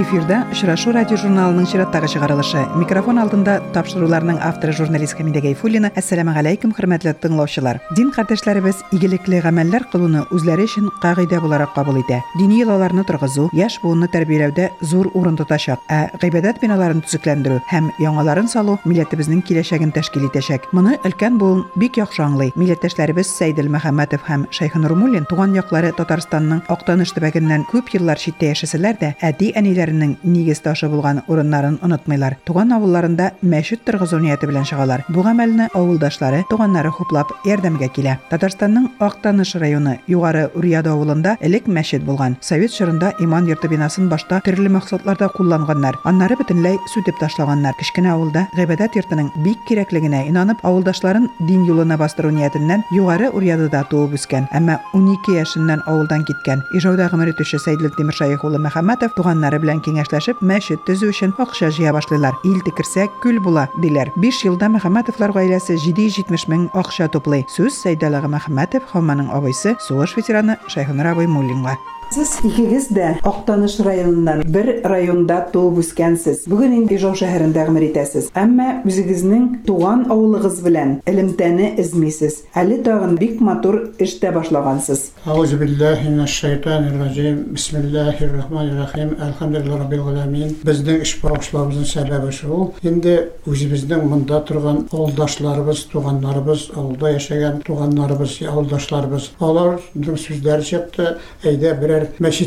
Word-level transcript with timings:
Эфирда 0.00 0.46
Шырашу 0.56 0.94
радио 0.96 1.18
журналының 1.20 1.66
чираттагы 1.68 2.08
чыгарылышы. 2.08 2.62
Микрофон 2.80 3.18
алдында 3.20 3.58
тапшыруларның 3.74 4.38
авторы 4.40 4.72
журналист 4.72 5.18
Хамида 5.18 5.42
Гайфуллина. 5.44 5.90
Ассаламу 5.92 6.32
алейкум, 6.32 6.72
хөрмәтле 6.72 7.12
тыңлаучылар. 7.20 7.82
Дин 7.92 8.08
кардәшләребез 8.14 8.80
игелекле 8.96 9.42
гамәлләр 9.44 9.84
кылуны 9.92 10.22
үзләре 10.32 10.64
өчен 10.64 10.88
кагыйдә 11.02 11.42
буларак 11.44 11.74
кабул 11.74 11.98
итә. 12.00 12.22
Дини 12.38 12.62
йолаларны 12.62 13.04
торгызу, 13.04 13.50
яшь 13.52 13.76
буынны 13.82 14.08
тәрбияләүдә 14.08 14.70
зур 14.80 15.10
урын 15.12 15.36
тотачак. 15.36 15.84
Ә 15.92 16.16
гыйбадәт 16.16 16.62
биналарын 16.62 17.04
төзекләндерү 17.04 17.60
һәм 17.68 17.92
яңаларын 18.00 18.48
салу 18.48 18.78
милләтебезнең 18.86 19.44
киләчәген 19.44 19.92
тәшкил 19.92 20.30
итәчәк. 20.30 20.70
Моны 20.72 20.96
өлкән 21.04 21.36
буын 21.36 21.66
бик 21.76 22.00
яхшы 22.00 22.24
аңлый. 22.24 22.54
Милләттәшләребез 22.56 23.28
Сәйдел 23.36 23.68
Мәхәммәтов 23.68 24.24
һәм 24.24 24.48
Шәйх 24.48 24.80
Нурмуллин 24.80 25.28
туган 25.28 25.52
яклары 25.58 25.92
Татарстанның 25.92 26.64
Актаныш 26.72 27.12
төбәгеннән 27.12 27.68
күп 27.68 27.92
еллар 27.98 28.16
читтә 28.16 28.54
яшәсәләр 28.54 28.96
дә, 29.00 29.14
әти 29.20 29.52
әниләренең 29.90 30.16
нигез 30.22 30.60
ташы 30.62 30.88
булган 30.88 31.22
урыннарын 31.28 31.78
онытмыйлар. 31.82 32.36
Туган 32.46 32.72
авылларында 32.72 33.32
мәчет 33.42 33.84
торгызу 33.84 34.18
нияте 34.20 34.46
белән 34.46 34.64
чыгалар. 34.64 35.04
Бу 35.08 35.22
гамәлне 35.22 35.68
авылдашлары, 35.74 36.44
туганнары 36.50 36.90
хуплап 36.90 37.30
ярдәмгә 37.44 37.90
килә. 37.94 38.18
Татарстанның 38.30 38.90
Актаныш 39.00 39.54
районы 39.56 39.98
Югары 40.06 40.50
Урьяда 40.54 40.92
авылында 40.92 41.36
элек 41.40 41.66
мәчет 41.66 42.04
булган. 42.04 42.36
Совет 42.40 42.72
чорында 42.72 43.12
иман 43.20 43.48
йорты 43.48 43.68
бинасын 43.68 44.08
башта 44.08 44.40
төрле 44.44 44.68
максатларда 44.68 45.28
кулланганнар. 45.36 45.98
Аннары 46.04 46.36
бөтенләй 46.36 46.78
сүтеп 46.94 47.18
ташлаганнар. 47.20 47.74
Кечкенә 47.80 48.14
авылда 48.14 48.46
гыйбадәт 48.56 48.96
йортының 48.96 49.30
бик 49.44 49.58
кирәклегенә 49.68 50.26
инанып, 50.28 50.62
авылдашларын 50.62 51.28
дин 51.48 51.64
юлына 51.66 51.98
бастыру 51.98 52.30
ниятеннән 52.30 52.84
Югары 52.94 53.30
Урьядада 53.30 53.84
туып 53.90 54.14
үскән. 54.18 54.48
Әмма 54.54 54.80
12 54.94 55.36
яшеннән 55.38 55.82
авылдан 55.86 56.24
киткән. 56.24 56.64
Ижауда 56.76 57.08
гомер 57.10 57.32
итүче 57.34 57.58
Сәйдел 57.58 57.92
Тимершаев 57.96 58.44
улы 58.44 58.60
Мәхәммәтов 58.60 59.14
туганнары 59.16 59.60
белән 59.62 59.79
киңәшләшеп 59.84 60.40
мәчет 60.44 60.82
төзү 60.88 61.10
өчен 61.12 61.34
акча 61.38 61.70
җыя 61.74 61.92
башлыйлар. 61.96 62.38
Ил 62.44 62.60
текерсә 62.66 63.08
күл 63.22 63.40
була 63.44 63.68
диләр. 63.82 64.12
5 64.16 64.42
елда 64.48 64.70
Мәхәммәтовлар 64.76 65.36
гаиләсе 65.36 65.76
770 65.76 66.48
мең 66.48 66.66
акча 66.72 67.08
туплый. 67.12 67.46
Сүз 67.48 67.82
Сәйдәл 67.84 68.18
ага 68.18 68.32
Мәхәммәтов 68.32 68.90
Хамманың 68.92 69.32
абыйсы, 69.36 69.76
сугыш 69.86 70.16
ветераны 70.18 70.58
Шәйхүнәр 70.68 71.14
абый 71.14 71.28
Муллинга. 71.30 71.78
Сіз 72.10 72.40
икегез 72.42 72.88
дә 72.90 73.12
Актаныш 73.22 73.76
районыннан 73.86 74.40
бер 74.50 74.80
районда 74.82 75.36
туып 75.52 75.76
үскәнсез. 75.78 76.40
Бүген 76.50 76.72
инде 76.80 76.96
Ижау 76.96 77.14
шәһәрендә 77.14 77.62
гомер 77.68 77.84
итәсез. 77.86 78.32
Әмма 78.34 78.80
үзегезнең 78.82 79.44
туган 79.68 80.02
авылыгыз 80.10 80.56
белән 80.64 80.96
элемтәне 81.06 81.68
измисез. 81.78 82.40
Әле 82.58 82.80
тагын 82.82 83.14
бик 83.20 83.38
матур 83.38 83.92
эш 84.02 84.16
тә 84.18 84.32
башлагансыз. 84.34 85.12
Аузу 85.22 85.60
биллахи 85.60 86.08
минаш 86.08 86.34
шайтанир 86.40 86.96
раҗим. 86.98 87.44
Бисмиллаһир 87.54 88.34
рахманир 88.40 88.82
рахим. 88.82 89.14
Әлхәмдүлиллаһи 89.14 89.78
раббил 89.84 90.10
аламин. 90.10 90.56
Безнең 90.66 91.04
эш 91.06 91.14
башлабызның 91.22 91.86
сәбәбе 91.92 92.34
шул. 92.34 92.72
Инде 92.82 93.30
үзебезнең 93.46 94.02
монда 94.10 94.42
торган 94.50 94.82
авылдашларыбыз, 94.90 95.86
туганнарыбыз, 95.94 96.72
авылда 96.74 97.14
яшәгән 97.14 97.62
туганнарыбыз, 97.70 98.40
авылдашларыбыз. 98.50 99.30
Алар 99.38 99.78
сүзләре 99.94 100.66
чыкты. 100.66 101.14
Әйдә 101.46 101.76
бер 101.78 101.99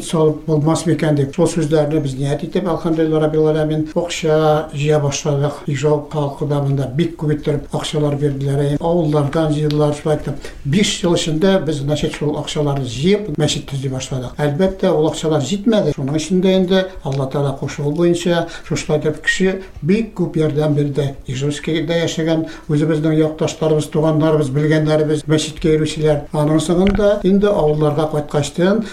салып 0.07 0.45
болмас 0.47 0.85
микән 0.87 1.15
деп 1.17 1.35
сол 1.35 1.47
сүздерді 1.47 2.01
біз 2.03 2.15
ижау 5.67 6.07
халкы 6.11 6.45
да 6.47 6.61
мында 6.63 6.87
бик 6.95 7.15
күп 7.19 7.33
иттереп 7.35 7.75
акчалар 7.75 8.15
бирделәр 8.19 8.77
авыллардан 8.79 9.53
җыйдылар 9.53 9.95
шулай 9.97 10.17
итеп 10.17 10.47
биш 10.65 11.03
ел 11.03 11.15
эчендә 11.15 11.59
без 11.65 11.81
значит 11.83 12.15
шул 12.15 12.37
акчаларны 12.39 12.85
җыеп 12.85 13.31
мәчет 13.39 13.67
төзи 13.69 13.89
башладык 13.93 14.37
әлбәттә 14.37 14.91
ул 14.93 15.09
акчалар 15.09 15.43
җитмәде 15.43 15.93
шуның 15.95 16.17
эчендә 16.19 16.55
инде 16.59 16.83
алла 17.03 17.27
тағала 17.33 17.55
кушуы 17.59 17.93
буенча 17.95 18.47
шушылай 18.67 19.01
итеп 19.01 19.21
кеше 19.25 19.61
бик 19.81 20.13
күп 20.17 20.37
ярдәм 20.39 20.75
бирде 20.77 21.09
ижевскийдә 21.27 21.99
яшәгән 22.03 22.45
үзебезнең 22.69 23.17
якташларыбыз 23.19 23.89
туганнарыбыз 23.93 24.51
белгәннәребез 24.55 25.25
мәчеткә 25.29 25.75
йөрүчеләр 25.75 26.23
аның 26.33 26.61
соңында 26.63 27.11
инде 27.27 27.49
авылларга 27.51 28.09
кайткачтан 28.13 28.83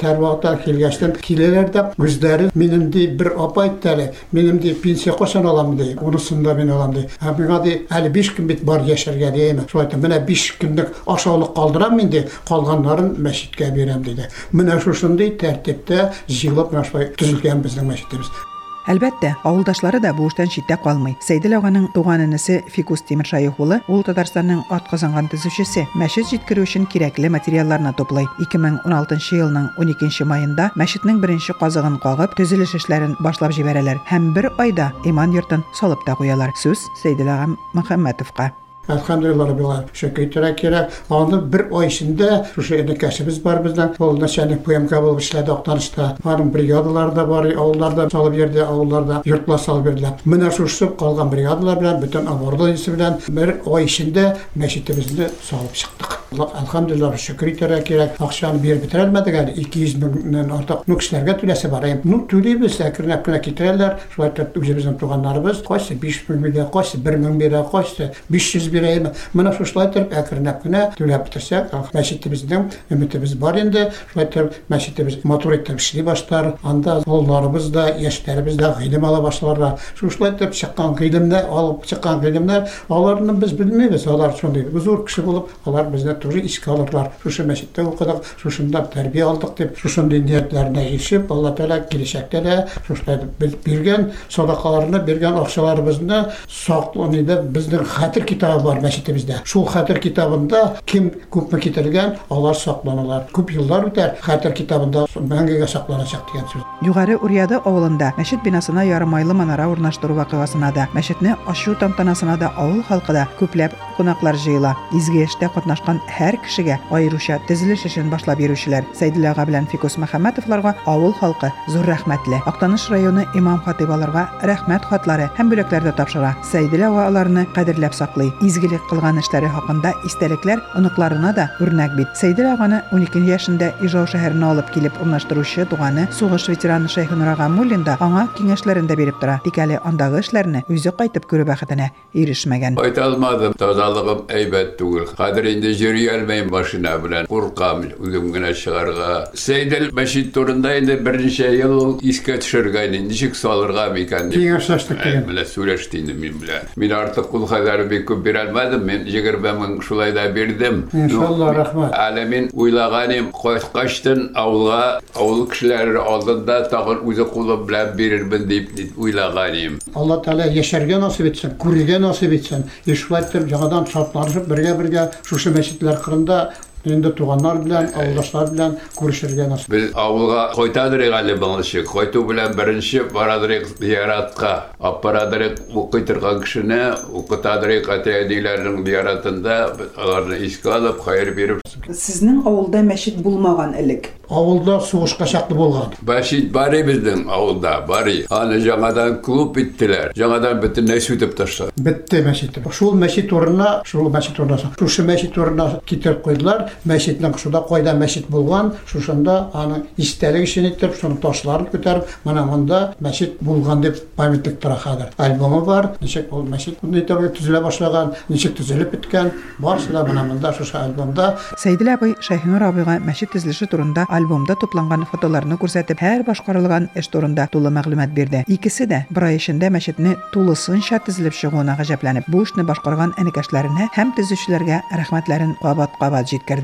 Amerikadan 0.50 0.64
kelgəçdən 0.64 1.12
kilələrdə 1.22 1.82
özləri 2.00 2.48
mənim 2.58 2.88
deyə 2.92 3.14
bir 3.18 3.32
apa 3.44 3.66
etdəli, 3.68 4.08
mənim 4.34 4.58
deyə 4.62 4.74
pensiya 4.82 5.14
qoşan 5.18 5.46
alam 5.46 5.76
deyə, 5.78 5.96
onusunda 6.02 6.54
mən 6.58 6.72
alam 6.74 6.94
deyə. 6.96 7.08
Hə 7.22 7.34
mənə 7.38 7.60
deyə 7.64 7.78
55 7.90 8.34
gün 8.36 8.50
bit 8.50 8.66
var 8.66 8.84
yaşarğa 8.88 9.32
deyim. 9.36 9.64
Şoyda 9.70 10.00
mənə 10.02 10.20
5 10.28 10.46
günlük 10.60 11.02
aşağılıq 11.06 11.54
qaldıram 11.58 11.98
mən 12.00 12.12
deyə, 12.14 12.28
qalğanların 12.50 13.16
məscidə 13.26 13.72
verəm 13.76 14.06
dedi. 14.06 14.30
Mənə 14.54 14.80
şuşunda 14.84 15.32
tərtibdə 15.42 16.10
yığılıb 16.28 16.74
məşvay 16.78 17.12
düzülgən 17.18 17.64
bizim 17.66 17.92
məscidimiz. 17.94 18.49
Әлбәттә, 18.90 19.36
авылдашлары 19.46 20.00
да 20.02 20.10
бу 20.16 20.24
эштән 20.26 20.48
читтә 20.50 20.74
калмый. 20.82 21.14
Сәйдел 21.22 21.54
аганың 21.60 21.84
туган 21.94 22.24
энесе 22.24 22.56
Фикус 22.74 23.04
Тимершаев 23.06 23.60
улы, 23.62 23.78
ул 23.86 24.02
Татарстанның 24.02 24.64
атказанган 24.74 25.28
төзүчесе. 25.30 25.84
Мәчет 26.00 26.26
җиткерү 26.32 26.64
өчен 26.66 26.88
кирәкле 26.90 27.30
материалларны 27.30 27.92
туплый. 27.94 28.26
2016 28.42 29.36
елның 29.38 29.68
12 29.78 30.26
маенда 30.26 30.72
мәчетнең 30.80 31.20
беренче 31.22 31.54
казыгын 31.60 32.00
кагып, 32.02 32.34
төзелеш 32.40 32.74
эшләрен 32.80 33.14
башлап 33.22 33.54
җибәрәләр 33.54 34.02
һәм 34.10 34.32
бер 34.34 34.50
айда 34.58 34.90
иман 35.06 35.36
йортын 35.38 35.62
салып 35.70 36.02
та 36.08 36.18
куялар. 36.18 36.50
Сүз 36.58 36.88
Сәйдел 36.98 37.30
ага 37.30 37.52
Мөхәммәтовка. 37.78 38.50
Elhamdülillah 38.90 39.48
Rabbillah 39.48 39.82
şükür 39.92 40.22
etdirək 40.22 40.56
ki, 40.56 40.70
onun 41.10 41.46
bir 41.52 41.66
oy 41.70 41.86
içində 41.86 42.44
şu 42.54 42.62
yerdə 42.74 42.96
kəşimiz 43.00 43.40
var 43.44 43.62
bizdən. 43.64 43.96
Olunda 43.98 44.28
şənlik 44.30 44.62
poem 44.66 44.88
qəbul 44.90 45.20
işlədi, 45.22 45.50
oqtanışda. 45.54 46.10
Onun 46.24 46.52
brigadalar 46.54 47.14
da 47.16 47.28
var, 47.28 47.50
avullarda 47.50 48.08
salıb 48.10 48.38
yerdə, 48.40 48.64
avullarda 48.66 49.22
yurtlar 49.24 49.62
salıb 49.66 49.90
verdilər. 49.90 50.24
Mənə 50.26 50.52
şuşub 50.56 50.96
qalğan 51.00 51.32
brigadalar 51.32 51.80
bilan, 51.80 52.02
bütün 52.02 52.26
avurdalısı 52.26 52.96
bilan 52.96 53.20
bir 53.28 53.54
oy 53.66 53.86
içində 53.90 54.32
məşidimizdə 54.58 55.30
salıb 55.50 55.74
çıxdıq. 55.82 56.20
Allah 56.32 56.50
elhamdülillah 56.62 57.16
şükür 57.18 57.46
etdirək 57.46 57.84
ki, 57.84 57.96
axşam 58.22 58.62
bir 58.62 58.76
bitirəlmədik. 58.84 59.34
Yani 59.34 59.52
200 59.64 59.96
bindən 60.02 60.52
artıq 60.54 60.84
bu 60.88 60.94
kişilərə 61.00 61.34
tüləsi 61.40 61.70
var. 61.72 61.82
Yəni 61.88 62.04
bunu 62.04 62.20
tüləyib 62.30 62.62
səkirinə 62.70 63.16
yəni 63.18 63.40
getirərlər. 63.46 63.96
Şuayda 64.14 64.46
üzümüzdən 64.60 64.98
tuğanlarımız 65.00 65.64
qoysa 65.66 65.94
5 66.02 66.28
milyon, 66.28 66.70
qoysa 66.70 66.98
1 67.04 67.16
milyon, 67.16 67.64
qoysa 67.72 68.12
500 68.30 68.72
milyon 68.72 68.79
ürəyimə. 68.80 69.12
Mənə 69.36 69.52
şuşlay 69.58 69.90
tərəf 69.94 70.14
əkrənəb 70.22 70.64
günə 70.64 70.82
düləb 70.98 71.26
bitirsə, 71.28 71.62
məscidimizdə 71.94 72.62
ümidimiz 72.90 73.36
var 73.42 73.58
indi. 73.60 73.86
Şuşlay 74.10 74.28
tərəf 74.34 74.58
məscidimiz 74.72 75.20
motor 75.24 75.54
etdim 75.56 75.76
işini 75.76 76.06
başlar. 76.06 76.54
Anda 76.64 76.98
oğullarımız 77.06 77.74
da, 77.74 77.88
yaşlarımız 78.00 78.58
da 78.58 78.74
ilim 78.84 79.04
ala 79.04 79.22
başlarlar. 79.22 79.78
Şuşlay 80.00 80.34
tərəf 80.40 80.56
çıxan 80.56 80.96
ilimdə 81.00 81.44
alıb 81.46 81.84
çıxan 81.86 82.24
ilimlər, 82.24 82.68
onlarını 82.88 83.36
biz 83.42 83.58
bilmirik. 83.58 84.06
Onlar 84.08 84.36
çünki 84.40 84.66
huzur 84.72 85.06
kişi 85.06 85.22
olub, 85.22 85.48
onlar 85.66 85.88
bizdə 85.92 86.18
turi 86.20 86.40
iş 86.46 86.58
qalırlar. 86.64 87.10
Şuşu 87.22 87.46
məsciddə 87.48 87.86
oxuduq, 87.90 88.24
şuşunda 88.42 88.84
tərbiyə 88.94 89.24
aldıq 89.30 89.56
deyib, 89.58 89.76
şuşun 89.82 90.10
dinləyətlərinə 90.12 90.86
erişib, 90.88 91.30
Allah 91.30 91.54
təala 91.58 91.80
gəlişəkdə 91.90 92.42
də 92.46 92.56
şuşlaydı 92.86 93.28
biz 93.40 93.56
bilgən 93.66 94.08
sadaqalarını, 94.28 95.02
bilgən 95.08 95.38
oxşalarımızı 95.42 96.20
saqlanıda 96.48 97.36
bizdə 97.54 97.82
xətir 97.94 98.26
kitabı 98.26 98.59
kitabı 98.60 98.68
var 98.68 98.80
məscidimizdə. 98.84 99.40
Şu 99.44 99.64
xətir 99.64 100.00
kitabında 100.00 100.76
kim 100.86 101.10
küpmə 101.32 101.60
getirilən, 101.60 102.16
onlar 102.30 102.54
saxlanırlar. 102.54 103.28
Küp 103.34 103.52
yıllar 103.54 103.88
ötər 103.88 104.18
xətir 104.20 104.54
kitabında 104.54 105.06
məngəyə 105.16 105.68
saxlanacaq 105.68 106.22
deyən 106.30 106.46
söz. 106.52 106.62
Yuxarı 106.84 107.18
Uriyada 107.22 107.60
oğlunda 107.64 108.12
məscid 108.18 108.44
binasına 108.44 108.82
yarımaylı 108.82 109.34
manara 109.34 109.68
urnaşdırı 109.68 110.16
vaqiyasına 110.16 110.74
da, 110.74 110.88
məscidni 110.94 111.34
aşu 111.46 111.78
tantanasına 111.78 112.40
da 112.40 112.52
avul 112.56 112.82
xalqı 112.88 113.14
da 113.14 113.26
küpləb 113.40 113.70
qonaqlar 113.96 114.34
jıyıla. 114.34 114.74
İzgi 114.96 115.24
işdə 115.24 115.50
qatnaşqan 115.54 116.00
hər 116.18 116.36
kişiyə 116.44 116.78
ayrışa 116.90 117.38
diziliş 117.48 117.86
işini 117.86 118.12
başlab 118.12 118.40
yürüşlər. 118.40 118.84
Seydilağa 118.94 119.46
bilən 119.48 119.68
Fikus 119.72 119.98
Məhəmmətovlarga 119.98 120.74
avul 120.86 121.14
xalqı 121.20 121.52
zor 121.68 121.88
rəhmətli. 121.88 122.42
Aqtanuş 122.46 122.90
rayonu 122.90 123.24
İmam 123.34 123.60
Xatibalarga 123.66 124.28
rəhmət 124.44 124.88
xatları 124.90 125.30
həm 125.38 125.52
böləklərdə 125.52 125.96
tapşıra. 125.96 126.34
Seydilağa 126.52 127.06
alarını 127.06 127.46
qədirləb 127.56 127.96
saxlayır. 127.96 128.32
Изгелек 128.50 128.82
кылган 128.90 129.20
эшләре 129.22 129.50
хакында 129.54 129.92
истәлекләр 130.08 130.62
оныкларына 130.78 131.32
да 131.36 131.48
үрнәк 131.62 131.94
бит. 131.98 132.10
Сәйдел 132.18 132.50
аганы 132.54 132.82
12 132.90 133.22
яшендә 133.30 133.72
Ижау 133.84 134.08
шәһәренә 134.10 134.50
алып 134.50 134.72
килеп 134.74 134.98
урнаштыручы 135.02 135.66
туганы 135.70 136.08
сугыш 136.16 136.48
ветераны 136.50 136.88
Шәйхүнур 136.90 137.30
Агамуллин 137.34 137.84
да 137.86 137.96
аңа 138.00 138.26
киңәшләрен 138.38 138.88
дә 138.90 138.96
биреп 138.98 139.20
тора. 139.20 139.38
Тик 139.44 139.60
әле 139.62 139.78
андагы 139.84 140.20
эшләрне 140.24 140.64
үзе 140.68 140.92
кайтып 140.96 141.28
күрү 141.30 141.46
бәхетенә 141.52 141.90
ирешмәгән. 142.14 142.80
Айта 142.82 143.04
алмадым, 143.06 143.54
тазалыгым 143.60 144.24
әйбәт 144.28 144.74
түгел. 144.80 145.06
Хәзер 145.18 145.46
инде 145.54 145.74
җир 145.74 145.90
yürüyelmeyin 145.90 146.52
başına 146.52 147.04
bilen. 147.04 147.26
Korkam 147.26 147.82
uzun 147.98 148.32
güne 148.32 148.54
çıkarga. 148.54 149.30
Seydel 149.34 149.96
Beşit 149.96 150.34
turunda 150.34 150.74
indi 150.74 151.06
birinci 151.06 151.42
yıl 151.42 151.98
iske 152.02 152.40
düşürgayni. 152.40 153.08
Nişik 153.08 153.36
salırga 153.36 153.86
mikan. 153.86 154.30
Kеңешleştik 154.30 154.98
Ben 154.98 155.04
деген. 155.12 155.28
bile 155.28 155.44
söyleştiydim 155.44 156.16
min 156.18 156.42
bile. 156.42 156.62
Min 156.76 156.90
artık 156.90 157.30
kul 157.30 157.46
kadar 157.46 157.90
bir 157.90 158.06
küp 158.06 158.26
almadım. 158.46 158.84
Men 158.84 159.04
jigir 159.04 159.44
ben 159.44 159.80
şulay 159.80 160.14
da 160.14 160.34
verdim. 160.34 160.86
İnşallah, 160.92 161.54
rahmat. 161.54 161.98
Alemin 161.98 162.50
uylaganim 162.52 163.26
kaçtın 163.72 164.32
avulga 164.34 165.00
avul 165.16 165.50
kişiler 165.50 165.94
aldığında 165.94 166.68
tağın 166.68 167.10
üzü 167.10 167.24
kulu 167.28 167.68
bilen 167.68 167.98
verirmin 167.98 168.50
deyip 168.50 168.70
uylaganim. 168.98 169.78
Allah 169.94 170.22
Teala 170.22 170.44
yaşarga 170.44 171.00
nasip 171.00 171.26
etsin, 171.26 171.52
kuriga 171.58 172.00
nasip 172.02 172.32
etsin. 172.32 172.64
Eşulay 172.86 173.22
ettim, 173.22 173.48
жаңадан 173.50 173.86
шартлашып, 173.92 174.48
бірге-бірге 174.50 175.10
шушы 175.26 175.50
мәчетләр 175.54 176.00
кырында 176.04 176.38
енді 176.84 177.12
туганнар 177.16 177.60
белән, 177.64 177.90
авылдашлар 177.94 178.52
белән 178.54 178.76
күрешергә 178.96 179.48
насip. 179.50 179.72
Biz 179.72 179.90
avulga 179.94 180.52
koytadırık 180.56 181.12
ali 181.14 181.40
bağlışı. 181.40 181.84
Koytu 181.84 182.28
bilen 182.30 182.58
birinci 182.58 183.14
baradırık 183.14 183.66
ziyaratka. 183.66 184.66
Aparadırık 184.80 185.58
okuytırgan 185.74 186.40
kişine 186.40 186.92
okutadırık 187.14 187.88
ateydilerin 187.88 188.84
ziyaratında 188.84 189.76
onlarını 190.04 190.36
işgal 190.36 190.70
alıp 190.70 191.06
hayır 191.06 191.36
verip 191.36 191.60
Сезнең 191.90 192.44
авылда 192.46 192.82
мәчет 192.86 193.16
булмаган 193.24 193.74
элек. 193.74 194.10
Авылда 194.30 194.80
сугышка 194.80 195.26
чаклы 195.26 195.56
булган. 195.56 195.92
Başit 196.02 196.54
bari 196.54 196.86
bizden 196.86 197.24
avulda 197.28 197.88
bari. 197.88 198.26
Hani 198.28 198.60
жаңадан 198.62 199.22
klub 199.22 199.56
bittiler. 199.56 200.12
Жаңадан 200.16 200.86
ne 200.86 201.00
sütüp 201.00 201.36
taşlar. 201.36 201.70
Битте 201.78 202.22
мәчет. 202.22 202.54
Шул 202.70 202.94
мәчет 202.94 203.32
урынына, 203.32 203.82
шул 203.84 204.06
мәчет 204.10 204.38
урынына, 204.38 204.70
шушы 204.78 205.02
мәчет 205.02 205.38
урынына 205.38 205.80
китереп 205.86 206.22
койдылар. 206.22 206.69
Мәчетнең 206.85 207.37
шуда 207.41 207.61
кайда 207.67 207.95
мәчет 207.97 208.29
булган, 208.29 208.73
шушында 208.89 209.49
аны 209.53 209.83
истәлек 209.97 210.45
өчен 210.45 210.69
итеп, 210.69 210.95
шуны 210.99 211.17
ташларын 211.21 211.69
күтәреп, 211.71 212.09
менә 212.25 212.45
монда 212.45 212.81
мәчет 213.01 213.39
булган 213.41 213.81
дип 213.81 213.99
памятлык 214.15 214.59
тора 214.61 214.77
хәзер. 214.81 215.13
Альбомы 215.17 215.61
бар, 215.65 215.91
ничек 216.01 216.31
ул 216.33 216.45
мәчет 216.49 216.79
бундай 216.81 217.01
итеп 217.01 217.37
төзелә 217.37 217.61
башлаган, 217.65 218.13
ничек 218.29 218.55
төзелеп 218.57 218.93
биткән, 218.95 219.31
барысы 219.59 219.91
да 219.91 220.03
менә 220.05 220.27
монда 220.29 220.53
шушы 220.53 220.77
альбомда 220.77 221.35
Сәйдил 221.57 221.89
абый 221.93 222.15
Шәйхинур 222.21 222.63
абыйга 222.67 222.97
мәчет 223.03 223.31
төзелеше 223.33 223.67
турында 223.71 224.05
альбомда 224.09 224.55
тупланган 224.59 225.05
фотоларны 225.11 225.57
күрсәтеп, 225.61 226.01
һәр 226.01 226.23
башкарылган 226.27 226.89
эш 226.95 227.09
турында 227.13 227.47
тулы 227.51 227.71
мәгълүмат 227.75 228.13
бирде. 228.15 228.43
Икесе 228.47 228.87
дә 228.89 229.03
бер 229.09 229.27
ай 229.29 229.39
эчендә 229.39 229.69
мәчетне 229.73 230.15
тулысынча 230.33 230.99
төзелеп 231.05 231.37
чыгуына 231.37 231.77
гаҗәпләнеп, 231.79 232.29
бу 232.31 232.43
эшне 232.45 232.65
башкарган 232.67 233.13
энекәшләренә 233.21 233.91
һәм 233.95 234.15
төзүчеләргә 234.17 234.81
рәхмәтләрен 235.01 235.55
кабат-кабат 235.61 236.31
җиткерде. 236.33 236.58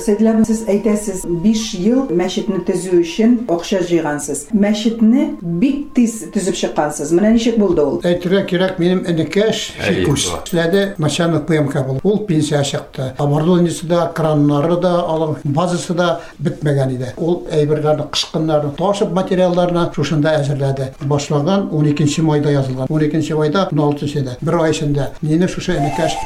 Сәйдил 0.00 0.30
абый, 0.30 0.46
сез 0.48 0.62
әйтәсез, 0.72 1.20
5 1.28 1.62
ел 1.84 2.06
мәчетне 2.16 2.62
төзү 2.64 2.96
өчен 3.02 3.34
акча 3.52 3.82
җыйгансыз. 3.84 4.46
Мәчетне 4.56 5.26
бик 5.42 5.92
тиз 5.94 6.14
төзеп 6.32 6.56
чыккансыз. 6.56 7.12
Менә 7.12 7.34
ничек 7.34 7.58
булды 7.60 7.84
ул? 7.84 7.98
Әйтергә 8.08 8.40
кирәк, 8.48 8.78
минем 8.80 9.02
энекәш 9.04 9.74
Әй, 9.76 10.00
Фикус. 10.00 10.30
ба. 10.32 10.40
Эшләде 10.48 10.82
начальник 10.96 11.44
ПМК 11.46 11.84
булып. 11.86 12.06
Ул 12.08 12.22
пенсия 12.26 12.64
чыкты. 12.64 13.12
Оборудованиесе 13.18 13.86
да, 13.86 14.06
краннары 14.16 14.80
да, 14.80 14.94
алың 15.04 15.36
базасы 15.44 15.94
да 15.94 16.20
бетмәгән 16.40 16.96
иде. 16.96 17.12
Ул 17.18 17.42
әйберләрне, 17.52 18.08
кышкыннарны 18.16 18.72
ташып 18.80 19.12
материалларны 19.12 19.90
шушында 19.94 20.38
әзерләде. 20.40 20.94
Башлаган 21.04 21.68
12 21.70 22.22
майда 22.22 22.50
язылган. 22.50 22.88
12 22.88 23.34
майда 23.36 23.68
16-сында. 23.70 24.38
Бер 24.40 24.62
ай 24.62 24.72
эчендә. 24.72 25.10
Мине 25.20 25.48
шушы 25.48 25.76
энекәш 25.76 26.16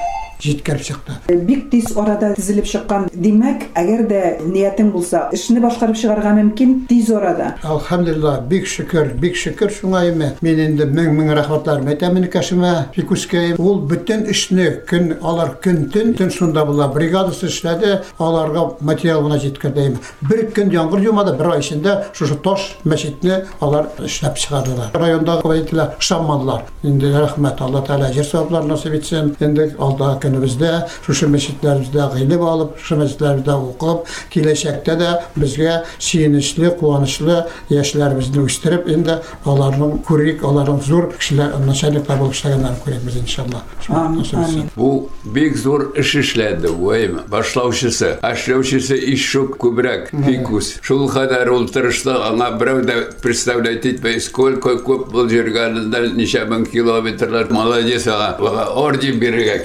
җиткереп 0.42 0.82
чыкты. 0.82 1.12
Бик 1.46 1.70
тиз 1.70 1.96
арада 1.96 2.34
төзелеп 2.36 2.66
чыккан. 2.66 3.08
Димәк, 3.12 3.68
әгәр 3.74 4.06
дә 4.08 4.22
ниятең 4.44 4.92
булса, 4.92 5.28
эшне 5.32 5.60
башкарып 5.60 5.96
чыгарга 5.96 6.34
мөмкин 6.36 6.86
тиз 6.88 7.10
арада. 7.10 7.54
Алхамдулилlah, 7.62 8.42
бик 8.48 8.66
шөкер, 8.66 9.14
бик 9.20 9.36
шөкер 9.36 9.72
шуңа 9.72 10.04
име. 10.10 10.32
Мин 10.42 10.60
инде 10.60 10.86
мең-мең 10.86 11.32
рәхмәтләр 11.40 11.84
әйтәм 11.94 12.20
энекәшемә, 12.20 12.72
Фикускә. 12.96 13.44
Ул 13.58 13.80
бөтен 13.88 14.26
эшне 14.30 14.70
көн 14.88 15.16
алар 15.22 15.56
көн 15.62 15.86
төн 15.92 16.14
төн 16.18 16.30
шунда 16.30 16.64
була. 16.66 16.88
Бригадасы 16.92 17.48
эшләде, 17.48 18.02
аларга 18.18 18.76
материал 18.80 19.22
гына 19.24 19.38
җиткерде. 19.42 19.96
Бер 20.22 20.46
көн 20.54 20.72
яңгыр 20.74 21.04
жумады, 21.04 21.36
бер 21.38 21.52
ай 21.54 21.60
эчендә 21.60 21.96
шушы 22.12 22.36
таш 22.44 22.76
мәчетне 22.84 23.44
алар 23.60 23.90
эшләп 24.04 24.38
чыгардылар. 24.40 24.92
Райондагы 24.94 25.48
вәкилләр 25.48 25.96
шаммадылар. 25.98 26.66
Инде 26.82 27.12
рәхмәт, 27.14 27.60
Алла 27.60 27.82
Тәала 27.86 28.12
җир 28.12 28.24
саваплар 28.24 28.64
насип 28.64 28.94
итсен. 28.94 29.34
Инде 29.40 29.74
алда 29.78 30.16
көнебездә 30.26 30.72
шушы 31.06 31.30
мәчетләребездә 31.32 32.10
гыйлем 32.14 32.44
алып, 32.46 32.76
шушы 32.80 33.00
мәчетләребездә 33.02 33.56
укып, 33.70 34.10
киләчәктә 34.34 34.98
дә 35.00 35.12
безгә 35.36 35.78
сөенечле, 35.98 36.70
куанычлы 36.80 37.44
яшьләребезне 37.70 38.44
үстереп, 38.44 38.90
инде 38.92 39.20
аларның 39.46 40.02
күрик, 40.06 40.44
аларның 40.46 40.82
зур 40.86 41.10
кешеләр, 41.16 41.56
начальниклар 41.66 42.20
булып 42.20 42.36
эшләгәннәрен 42.36 42.80
күрәбез 42.84 43.20
иншалла. 43.22 43.62
Амин. 43.88 44.70
Bu 44.76 45.08
big 45.24 45.56
zor 45.56 45.96
iş 45.96 46.14
işledi 46.14 46.68
vayım. 46.80 47.20
Başlavşısı, 47.32 48.18
aşlavşısı 48.22 48.96
iş 48.96 49.32
çok 49.32 49.60
kübrek. 49.60 50.08
Fikus. 50.26 50.76
Şul 50.82 51.08
kadar 51.08 51.46
ultırışlı 51.46 52.24
ama 52.24 52.60
bir 52.60 52.88
de 52.88 53.08
представлять 53.22 53.86
etmeyi 53.86 54.20
сколько 54.20 54.84
köp 54.84 55.12
bul 55.12 55.28
jirganında 55.28 56.00
nişe 56.00 56.50
bin 56.50 56.64
kilometreler 56.64 57.50
молодец 57.50 58.08
ağa. 58.08 58.36
Valla 58.40 58.66
ordi 58.66 59.20
birine 59.20 59.64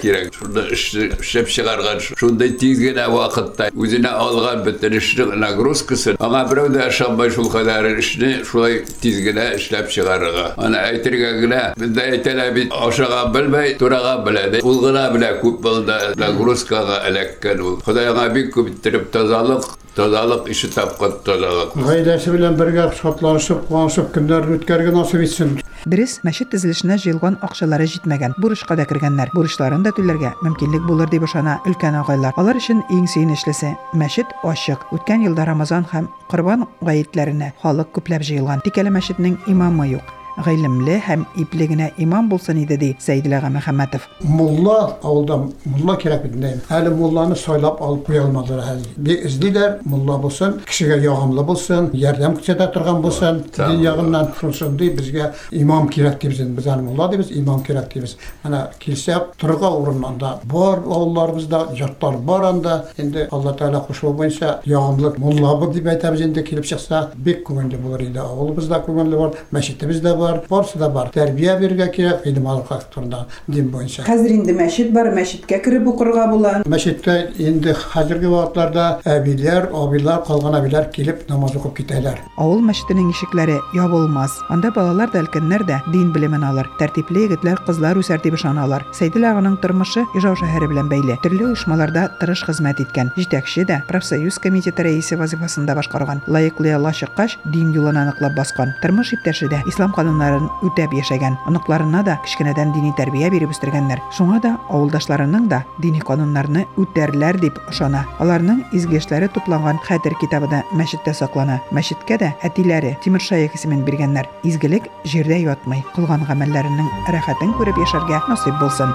kirek. 0.53 0.61
Şurada 0.67 0.69
işi 0.69 1.11
şep 1.21 1.49
çıkargan. 1.49 1.99
Şunda 1.99 2.57
tizgine 2.57 3.13
vakitte 3.13 3.71
üzerine 3.81 4.09
algan 4.09 4.65
bütün 4.65 4.91
işin 4.91 5.41
nagruskası. 5.41 6.15
Ama 6.19 6.51
bir 6.51 6.73
de 6.73 6.83
aşamba 6.83 7.29
şul 7.29 7.49
kadar 7.49 7.97
işini 7.97 8.45
şulay 8.45 8.85
tizgine 9.01 9.53
işlep 9.57 9.91
çıkarga. 9.91 10.53
Ana 10.57 10.77
aytırga 10.77 11.39
gine. 11.39 11.73
Bir 11.79 11.95
de 11.95 12.01
aytela 12.01 12.55
bir 12.55 12.69
aşağı 12.87 13.33
bilmey, 13.33 13.79
durağa 13.79 14.25
biledi. 14.25 14.59
Ulgına 14.63 15.15
bile 15.15 15.41
küp 15.41 15.63
buldu. 15.63 15.93
Nagruskaga 16.17 17.03
elekken 17.07 17.57
ul. 17.57 17.79
Xudayga 17.79 18.35
bir 18.35 18.51
küp 18.51 18.67
bitirip 18.67 19.13
tozalık, 19.13 19.63
tozalık 19.96 20.50
işi 20.50 20.70
tapqat 20.74 21.24
tozalık. 21.24 21.76
Гаиләсе 21.76 22.32
белән 22.34 22.58
бергә 22.60 22.90
шатланышып, 22.98 23.64
куанышып 23.68 24.12
көннәрне 24.14 24.58
үткәргән 24.58 24.98
насип 25.00 25.24
итсен. 25.24 25.56
Дөрес, 25.86 26.18
мәчет 26.26 26.50
төзелешенә 26.50 26.98
җыелган 26.98 27.38
акчалары 27.46 27.86
җитмәгән. 27.86 28.34
Бурычка 28.42 28.76
да 28.76 28.84
кергәннәр. 28.90 29.30
Бурычларын 29.36 29.86
да 29.86 29.94
түләргә 29.96 30.34
мөмкинлек 30.42 30.82
булыр 30.88 31.08
дип 31.12 31.24
ышана 31.28 31.60
өлкән 31.66 32.00
агайлар. 32.02 32.34
Алар 32.36 32.58
өчен 32.58 32.82
иң 32.90 33.06
сөенечлесе 33.06 33.76
мәчет 33.94 34.34
ачык. 34.42 34.82
Үткән 34.92 35.24
елда 35.28 35.46
Рамазан 35.46 35.86
һәм 35.92 36.10
Корбан 36.30 36.66
гаетләренә 36.82 37.52
халык 37.62 37.94
күпләп 37.94 38.26
җыелган. 38.26 38.64
Тик 38.66 38.82
әле 38.82 38.90
мәчетнең 38.90 39.38
имамы 39.46 39.92
юк. 39.94 40.16
Гыйлемле 40.45 40.97
һәм 41.05 41.25
ипле 41.37 41.67
генә 41.69 41.91
имам 42.01 42.29
булсын 42.29 42.57
иде 42.63 42.77
ди 42.77 42.95
ага 43.11 43.49
Мөхәммәтов. 43.51 44.07
Мулла 44.23 44.97
авылда 45.03 45.37
мулла 45.65 45.95
кирәк 45.97 46.25
инде. 46.25 46.59
Әле 46.69 46.89
мулланы 46.95 47.35
сайлап 47.35 47.81
алып 47.81 48.05
куя 48.07 48.23
алмадылар 48.25 48.73
әле. 48.73 48.85
Бик 48.97 49.25
эзлиләр, 49.25 49.79
мулла 49.85 50.17
булсын, 50.21 50.59
кешегә 50.65 50.97
ягымлы 51.03 51.43
булсын, 51.45 51.89
ярдәм 51.93 52.37
күрсәтә 52.37 52.71
торган 52.73 53.01
булсын. 53.01 53.43
Дин 53.57 53.81
ягыннан 53.83 54.31
шундай 54.41 54.89
безгә 54.95 55.31
имам 55.51 55.89
кирәк 55.89 56.19
дибез 56.21 56.41
инде. 56.41 56.55
Без 56.61 56.67
аны 56.67 56.83
мулла 56.83 57.09
дибез, 57.11 57.31
имам 57.31 57.63
кирәк 57.63 57.93
дибез. 57.93 58.17
Менә 58.43 58.63
килсә 58.79 59.19
торырга 59.39 59.69
урыннанда 59.69 60.39
бар 60.43 60.79
авылларыбызда 60.79 61.67
йортлар 61.77 62.17
бар 62.17 62.47
анда. 62.51 62.85
Инде 62.97 63.27
Алла 63.31 63.53
Тәала 63.53 63.83
кушуы 63.85 64.13
буенча 64.13 64.59
ягымлы 64.65 65.13
мулла 65.17 65.55
бу 65.59 65.71
дип 65.71 65.87
әйтәбез 65.91 66.23
инде 66.25 66.43
килеп 66.43 66.65
чыкса, 66.65 67.09
бик 67.15 67.43
күңелле 67.47 67.77
булыр 67.81 68.05
иде. 68.05 68.21
Авылыбызда 68.23 68.81
күңелле 68.85 69.17
бар, 69.19 69.37
мәчетебез 69.51 70.01
дә 70.03 70.15
бар, 70.17 70.30
барысы 70.49 70.79
да 70.79 70.89
бар. 70.89 71.11
Тәрбия 71.13 71.57
бирергә 71.59 71.87
кирәк, 71.95 72.23
гыйлем 72.25 72.47
алырга 72.47 72.79
турында 72.93 73.25
дин 73.47 73.69
буенча. 73.71 74.03
Хәзер 74.07 74.35
инде 74.35 74.55
мәчет 74.55 74.91
бар, 74.93 75.11
мәчеткә 75.15 75.61
кереп 75.63 75.87
укырга 75.87 76.27
була. 76.31 76.53
Мәчеттә 76.65 77.17
инде 77.41 77.73
хәзерге 77.73 78.29
вакытларда 78.31 79.01
әбиләр, 79.05 79.69
абилар, 79.73 80.23
калган 80.27 80.59
әбиләр 80.61 80.89
килеп 80.95 81.27
намаз 81.29 81.55
укып 81.59 81.81
китәләр. 81.81 82.21
Авыл 82.37 82.61
мәчетенең 82.67 83.11
ишекләре 83.11 83.59
ябылмас. 83.75 84.37
Анда 84.49 84.71
балалар 84.75 85.11
да 85.13 85.23
өлкәннәр 85.25 85.65
дә 85.67 85.81
дин 85.91 86.11
белемен 86.13 86.43
алыр. 86.47 86.69
Тәртипле 86.79 87.27
егетләр, 87.27 87.61
кызлар 87.67 87.99
үсәр 87.99 88.21
дип 88.23 88.37
ышаналар. 88.39 88.85
Сәйдил 88.97 89.27
аганың 89.31 89.59
тормышы 89.61 90.05
Ижау 90.17 90.35
шәһәре 90.35 90.67
белән 90.67 90.89
бәйле. 90.91 91.15
Төрле 91.23 91.47
оешмаларда 91.51 92.03
тырыш 92.19 92.43
хезмәт 92.47 92.81
иткән. 92.83 93.11
Җитәкче 93.15 93.63
дә 93.69 93.79
профсоюз 93.87 94.39
комитеты 94.43 94.83
рәисе 94.83 95.15
вазифасында 95.19 95.75
башкарган. 95.77 96.21
Лаеклы 96.27 96.73
чыккач, 96.91 97.37
дин 97.45 97.71
юлын 97.71 97.97
аныклап 97.97 98.35
баскан. 98.35 98.73
Тормыш 98.81 99.13
иптәше 99.15 99.47
дә 99.47 99.61
ислам 99.67 99.93
кануннарын 100.10 100.48
үтәп 100.66 100.94
яшәгән. 100.96 101.36
Аныкларына 101.46 102.02
да 102.06 102.16
кичкенәдән 102.24 102.72
дини 102.74 102.92
тәрбия 102.98 103.30
биреп 103.30 103.52
үстергәннәр. 103.54 104.02
Шуңа 104.16 104.40
да 104.42 104.54
авылдашларының 104.70 105.48
да 105.50 105.62
дини 105.82 106.00
кануннарны 106.00 106.66
үтәрләр 106.76 107.40
дип 107.42 107.60
ышана. 107.70 108.06
Аларның 108.18 108.64
изге 108.72 109.00
эшләре 109.00 109.28
тупланган 109.28 109.80
хәтер 109.84 110.16
китабы 110.20 110.50
да 110.50 110.62
мәчеттә 110.72 111.14
саклана. 111.14 111.60
Мәчеткә 111.70 112.18
дә 112.22 112.32
әтиләре 112.42 112.96
Тимер 113.04 113.20
Шаек 113.20 113.54
исемен 113.54 113.84
биргәннәр. 113.84 114.30
Изгелек 114.42 114.90
җирдә 115.04 115.42
ятмый. 115.44 115.84
Кылган 115.94 116.26
гамәлләренең 116.28 116.90
рәхәтен 117.12 117.54
күреп 117.60 117.78
яшәргә 117.84 118.22
насыйп 118.28 118.58
булсын. 118.62 118.94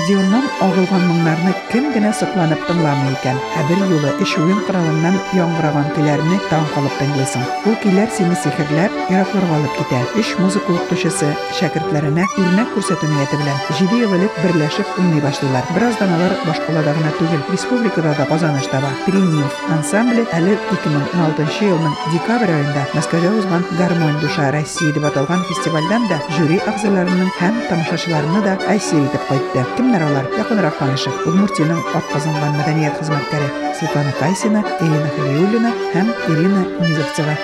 Аккордеоннан 0.00 0.46
агылган 0.64 1.02
моңнарны 1.04 1.50
кем 1.68 1.90
генә 1.92 2.08
сокланып 2.16 2.62
тыңламый 2.64 3.10
икән. 3.12 3.36
Ә 3.60 3.64
бер 3.68 3.82
юлы 3.90 4.14
эш 4.24 4.32
уен 4.40 4.62
коралыннан 4.64 5.18
яңгыраган 5.36 5.90
көйләрне 5.92 6.38
таң 6.48 6.64
калып 6.72 6.94
тыңлыйсың. 6.96 7.44
Ул 7.68 7.76
көйләр 7.82 8.08
сине 8.16 8.38
сихерләп, 8.40 8.89
еракларга 9.10 9.58
алып 9.58 9.76
китә. 9.78 10.00
Эш 10.20 10.32
музыка 10.40 10.74
укытучысы 10.74 11.28
шәкертләренә 11.58 12.26
үрнәк 12.38 12.72
күрсәтү 12.74 13.08
нияте 13.10 13.38
белән 13.40 13.58
7 13.80 14.00
ел 14.00 14.14
элек 14.18 14.40
берләшеп 14.42 14.98
уйный 14.98 15.22
башлыйлар. 15.24 15.66
Бераздан 15.76 16.14
алар 16.16 16.36
башкалада 16.46 16.94
гына 16.98 17.12
түгел, 17.20 17.42
республикада 17.52 18.14
да 18.18 18.26
казаныш 18.30 18.68
таба. 18.72 18.90
Триумф 19.06 19.60
ансамбле 19.76 20.26
әле 20.36 20.58
2016 20.72 21.70
елның 21.70 21.96
декабрь 22.12 22.54
айында 22.56 22.86
Мәскәүдә 22.96 23.30
узган 23.38 23.64
Гармонь 23.78 24.20
душа 24.20 24.50
Россия 24.54 24.92
дип 24.94 25.04
аталган 25.04 25.42
фестивальдән 25.50 26.06
да 26.10 26.20
жюри 26.36 26.58
әгъзаларының 26.62 27.30
һәм 27.40 27.58
тамашачыларны 27.68 28.42
да 28.46 28.56
әсир 28.72 29.02
итеп 29.04 29.26
кайтты. 29.28 29.66
Кемнәр 29.76 30.06
алар? 30.08 30.30
Якынрак 30.38 30.78
танышык. 30.80 31.26
Удмуртиянең 31.28 31.82
атказанган 32.00 32.56
мәдәният 32.60 33.00
хезмәткәре 33.02 33.50
Светлана 33.78 34.12
Кайсина, 34.20 34.64
Ирина 34.80 35.10
Халиуллина 35.18 35.74
һәм 35.92 36.14
Ирина 36.32 36.64
Низовцева. 36.80 37.36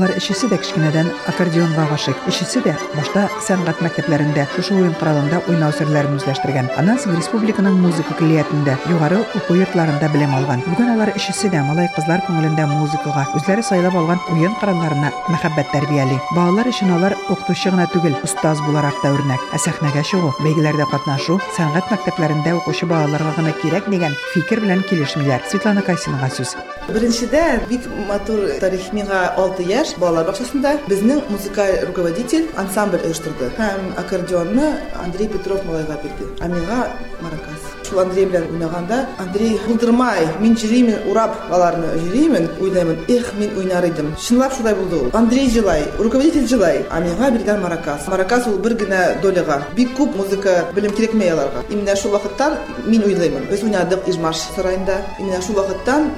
Алар 0.00 0.12
өчесе 0.18 0.48
дә 0.50 0.58
кичкенәдән 0.60 1.08
аккордеонга 1.30 1.86
гашык. 1.90 2.18
Өчесе 2.30 2.60
дә 2.64 2.74
башта 2.96 3.26
сәнгать 3.46 3.82
мәктәпләрендә 3.84 4.46
шушы 4.54 4.74
уен 4.74 4.94
коралында 4.98 5.40
уйнау 5.46 5.72
серләрен 5.76 6.16
үзләштергән. 6.18 6.70
Аннан 6.80 6.98
соң 7.02 7.14
республиканың 7.18 7.78
музыка 7.80 8.16
көллиятендә, 8.18 8.76
югары 8.90 9.20
уку 9.38 9.54
йортларында 9.58 10.10
белем 10.14 10.34
алган. 10.34 10.64
Бүген 10.66 10.92
алар 10.96 11.12
өчесе 11.14 11.50
дә 11.52 11.62
малай 11.66 11.90
кызлар 11.96 12.24
күңелендә 12.26 12.66
музыкага, 12.70 13.26
үзләре 13.38 13.62
сайлап 13.66 13.94
алган 13.94 14.22
уен 14.34 14.54
коралларына 14.60 15.12
мәхәббәт 15.30 15.70
тәрбияли. 15.74 16.18
Балалар 16.34 16.70
өчен 16.72 16.90
алар 16.96 17.16
укытучы 17.28 17.70
гына 17.74 17.86
түгел, 17.92 18.16
остаз 18.26 18.62
буларак 18.66 18.98
та 19.02 19.14
үрнәк. 19.14 19.44
Ә 19.54 19.62
сәхнәгә 19.62 20.02
чыгу, 20.10 20.32
бәйгеләрдә 20.42 20.88
катнашу 20.90 21.38
сәнгать 21.56 21.92
мәктәпләрендә 21.94 22.56
укучы 22.58 22.90
балаларга 22.90 23.36
гына 23.38 23.54
кирәк 23.62 23.90
дигән 23.92 24.18
фикер 24.34 24.64
белән 24.66 24.82
килешмиләр. 24.90 25.46
Светлана 25.50 25.86
Кайсинага 25.86 26.32
сүз. 26.32 26.56
Беренчедә 26.89 27.61
бик 27.69 27.85
матур 28.07 28.47
тарих 28.59 28.89
миңа 28.95 29.21
6 29.37 29.61
яшь 29.69 29.93
балалар 30.01 30.25
бакчасында 30.31 30.73
безнең 30.89 31.21
музыкаль 31.29 31.85
руководитель 31.87 32.47
ансамбль 32.57 33.03
оештырды. 33.05 33.51
Һәм 33.59 33.93
аккордеонны 34.01 34.73
Андрей 35.03 35.29
Петров 35.29 35.63
малайга 35.65 35.99
бирде. 36.01 36.31
Ә 36.41 36.49
миңа 36.49 36.87
маракас. 37.21 37.69
Шул 37.87 37.99
Андрей 37.99 38.25
белән 38.25 38.45
уйнаганда, 38.53 39.05
Андрей 39.19 39.57
булдырмай, 39.67 40.23
мин 40.39 40.55
җыримин, 40.55 41.09
урап 41.11 41.35
баларны 41.49 41.89
җыримин, 41.99 42.47
уйнаймын. 42.61 43.01
Эх, 43.11 43.33
мин 43.37 43.51
уйнар 43.57 43.85
идем. 43.85 44.13
Чынлап 44.15 44.55
шулай 44.55 44.75
булды 44.75 44.95
ул. 44.95 45.09
Андрей 45.13 45.49
җылай, 45.51 45.83
руководитель 45.99 46.47
җылай, 46.47 46.85
ә 46.87 47.01
миңа 47.03 47.31
биргән 47.35 47.59
маракас. 47.61 48.07
Маракас 48.07 48.47
ул 48.47 48.57
бер 48.63 48.77
генә 48.79 49.19
доляга. 49.21 49.61
Бик 49.75 49.91
күп 49.97 50.15
музыка 50.15 50.69
белем 50.73 50.95
кирәкмәй 50.95 51.33
аларга. 51.33 51.65
Именно 51.69 51.95
шул 51.97 52.15
вакыттан 52.15 52.57
мин 52.85 53.03
уйлыймын. 53.03 53.49
Без 53.51 53.63
уйнадык 53.63 54.07
Ижмаш 54.07 54.39
сарайында. 54.55 55.01
Именно 55.19 55.41
шул 55.41 55.59
вакыттан 55.59 56.11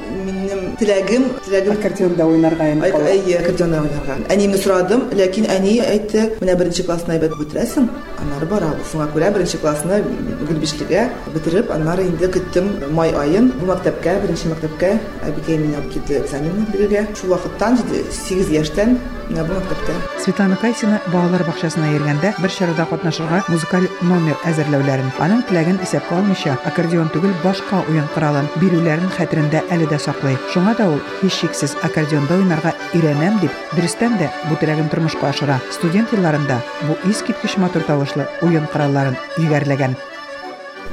минем 0.54 0.76
теләгем, 0.80 1.24
теләгем 1.46 1.74
Аккордеонда 1.74 2.26
уйнарга 2.26 2.64
Ай- 2.64 2.92
Әйе, 3.14 3.40
аккордеонда 3.40 3.82
уйнарга. 3.82 4.18
Әниемне 4.30 4.58
сорадым, 4.58 5.10
ләкин 5.14 5.48
әни 5.50 5.80
әйтте, 5.82 6.38
менә 6.42 6.56
беренче 6.58 6.84
классны 6.84 7.16
әйбәт 7.18 7.36
бетерәсең, 7.40 7.88
аннары 8.22 8.46
барабыз. 8.50 8.92
Шуңа 8.92 9.08
күрә 9.14 9.32
беренче 9.34 9.58
классны 9.58 10.04
Гөлбишлегә 10.48 11.10
бетереп, 11.34 11.72
аннары 11.72 12.04
инде 12.08 12.28
көттем 12.28 12.70
май 12.92 13.12
айын 13.12 13.52
бу 13.60 13.66
мәктәпкә, 13.72 14.22
беренче 14.22 14.50
мәктәпкә 14.54 14.94
Әбикәй 15.28 15.58
мине 15.58 15.78
алып 15.78 15.92
китте 15.94 16.20
экзамен 16.22 16.66
бирергә. 16.74 17.08
Шул 17.16 17.30
вакыттан 17.36 17.78
8 18.12 18.50
яшьтән 18.52 18.98
менә 19.30 19.46
бу 19.48 19.54
мәктәптә. 19.54 19.94
Светлана 20.24 20.58
Кайсина 20.62 21.00
балалар 21.12 21.44
бакчасына 21.48 21.94
йөргәндә 21.94 22.34
бер 22.42 22.50
чарада 22.52 22.86
катнашырга 22.90 23.44
музыкаль 23.48 23.88
номер 24.02 24.36
әзерләүләрен, 24.46 25.12
аның 25.20 25.44
теләген 25.50 25.80
исәпкә 25.84 26.18
алмыйча, 26.18 26.58
аккордеон 26.66 27.10
түгел 27.14 27.34
башка 27.44 27.84
уен 27.90 28.08
коралын 28.16 28.50
бирүләрен 28.60 29.10
хәтерендә 29.18 29.64
әле 29.72 29.88
дә 29.88 30.00
саклый. 30.00 30.38
Шуңа 30.52 30.76
да 30.78 30.86
ул 30.92 31.00
һич 31.22 31.40
шиксез 31.40 31.76
аккордеонда 31.88 32.38
уйнарга 32.42 32.74
өйрәнәм 32.94 33.40
дип, 33.42 33.54
дөрестән 33.74 34.18
дә 34.20 34.30
бу 34.50 34.58
теләген 34.62 34.90
тормышка 34.92 35.30
ашыра. 35.30 35.60
Студент 35.72 36.14
елларында 36.14 36.60
бу 36.88 36.98
искиткеч 37.10 37.58
матур 37.58 37.86
тавышлы 37.88 38.28
уен 38.46 38.68
коралларын 38.74 39.18
игәрләгән. 39.42 39.96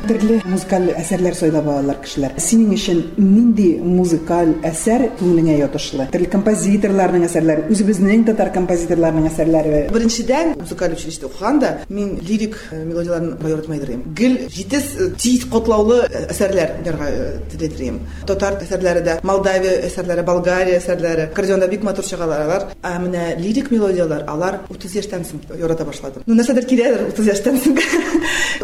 Төрле 0.06 0.40
музыкаль 0.48 0.88
әсәрләр 0.96 1.36
сайлап 1.36 1.66
алалар 1.68 1.98
кешеләр. 2.04 2.36
Синең 2.40 2.72
өчен 2.76 3.02
нинди 3.18 3.68
музыкаль 3.84 4.54
әсәр 4.66 5.06
күңелеңә 5.20 5.58
ятышлы? 5.60 6.06
Төрле 6.14 6.30
композиторларның 6.32 7.26
әсәрләре, 7.28 7.66
үзебезнең 7.72 8.24
татар 8.30 8.52
композиторларының 8.54 9.28
әсәрләре 9.30 9.82
Беренчедән 9.92 10.54
музыкаль 10.60 10.94
училище 10.96 11.26
укыганда 11.28 11.72
мин 11.88 12.16
лирик 12.26 12.56
мелодияларын 12.72 13.36
баярытмай 13.42 13.80
дирем. 13.82 14.02
Гел 14.16 14.36
җитез 14.48 14.88
тиз 15.20 15.44
катлаулы 15.50 16.00
э, 16.06 16.24
әсәрләр 16.32 16.76
уйнарга 16.80 17.10
э, 17.10 17.28
теләдерим. 17.52 18.00
Татар 18.28 18.58
әсәрләре 18.64 19.04
дә, 19.04 19.18
Молдавия 19.26 19.80
әсәрләре, 19.88 20.24
Болгария 20.26 20.80
әсәрләре, 20.80 21.28
аккордеонда 21.30 21.68
бик 21.70 21.84
матур 21.86 22.06
чыгалар. 22.06 22.68
Ә 22.82 22.96
менә 23.02 23.34
лирик 23.40 23.70
мелодиялар, 23.74 24.24
алар 24.30 24.60
30 24.70 24.96
яшьтән 25.00 25.26
соң 25.28 25.44
ярата 25.60 25.84
башладым. 25.88 26.24
Ну 26.26 26.36
нәрсәдер 26.38 26.66
киләдер 26.70 27.06
30 27.10 27.30
яшьтән 27.34 27.60
соң. 27.64 27.78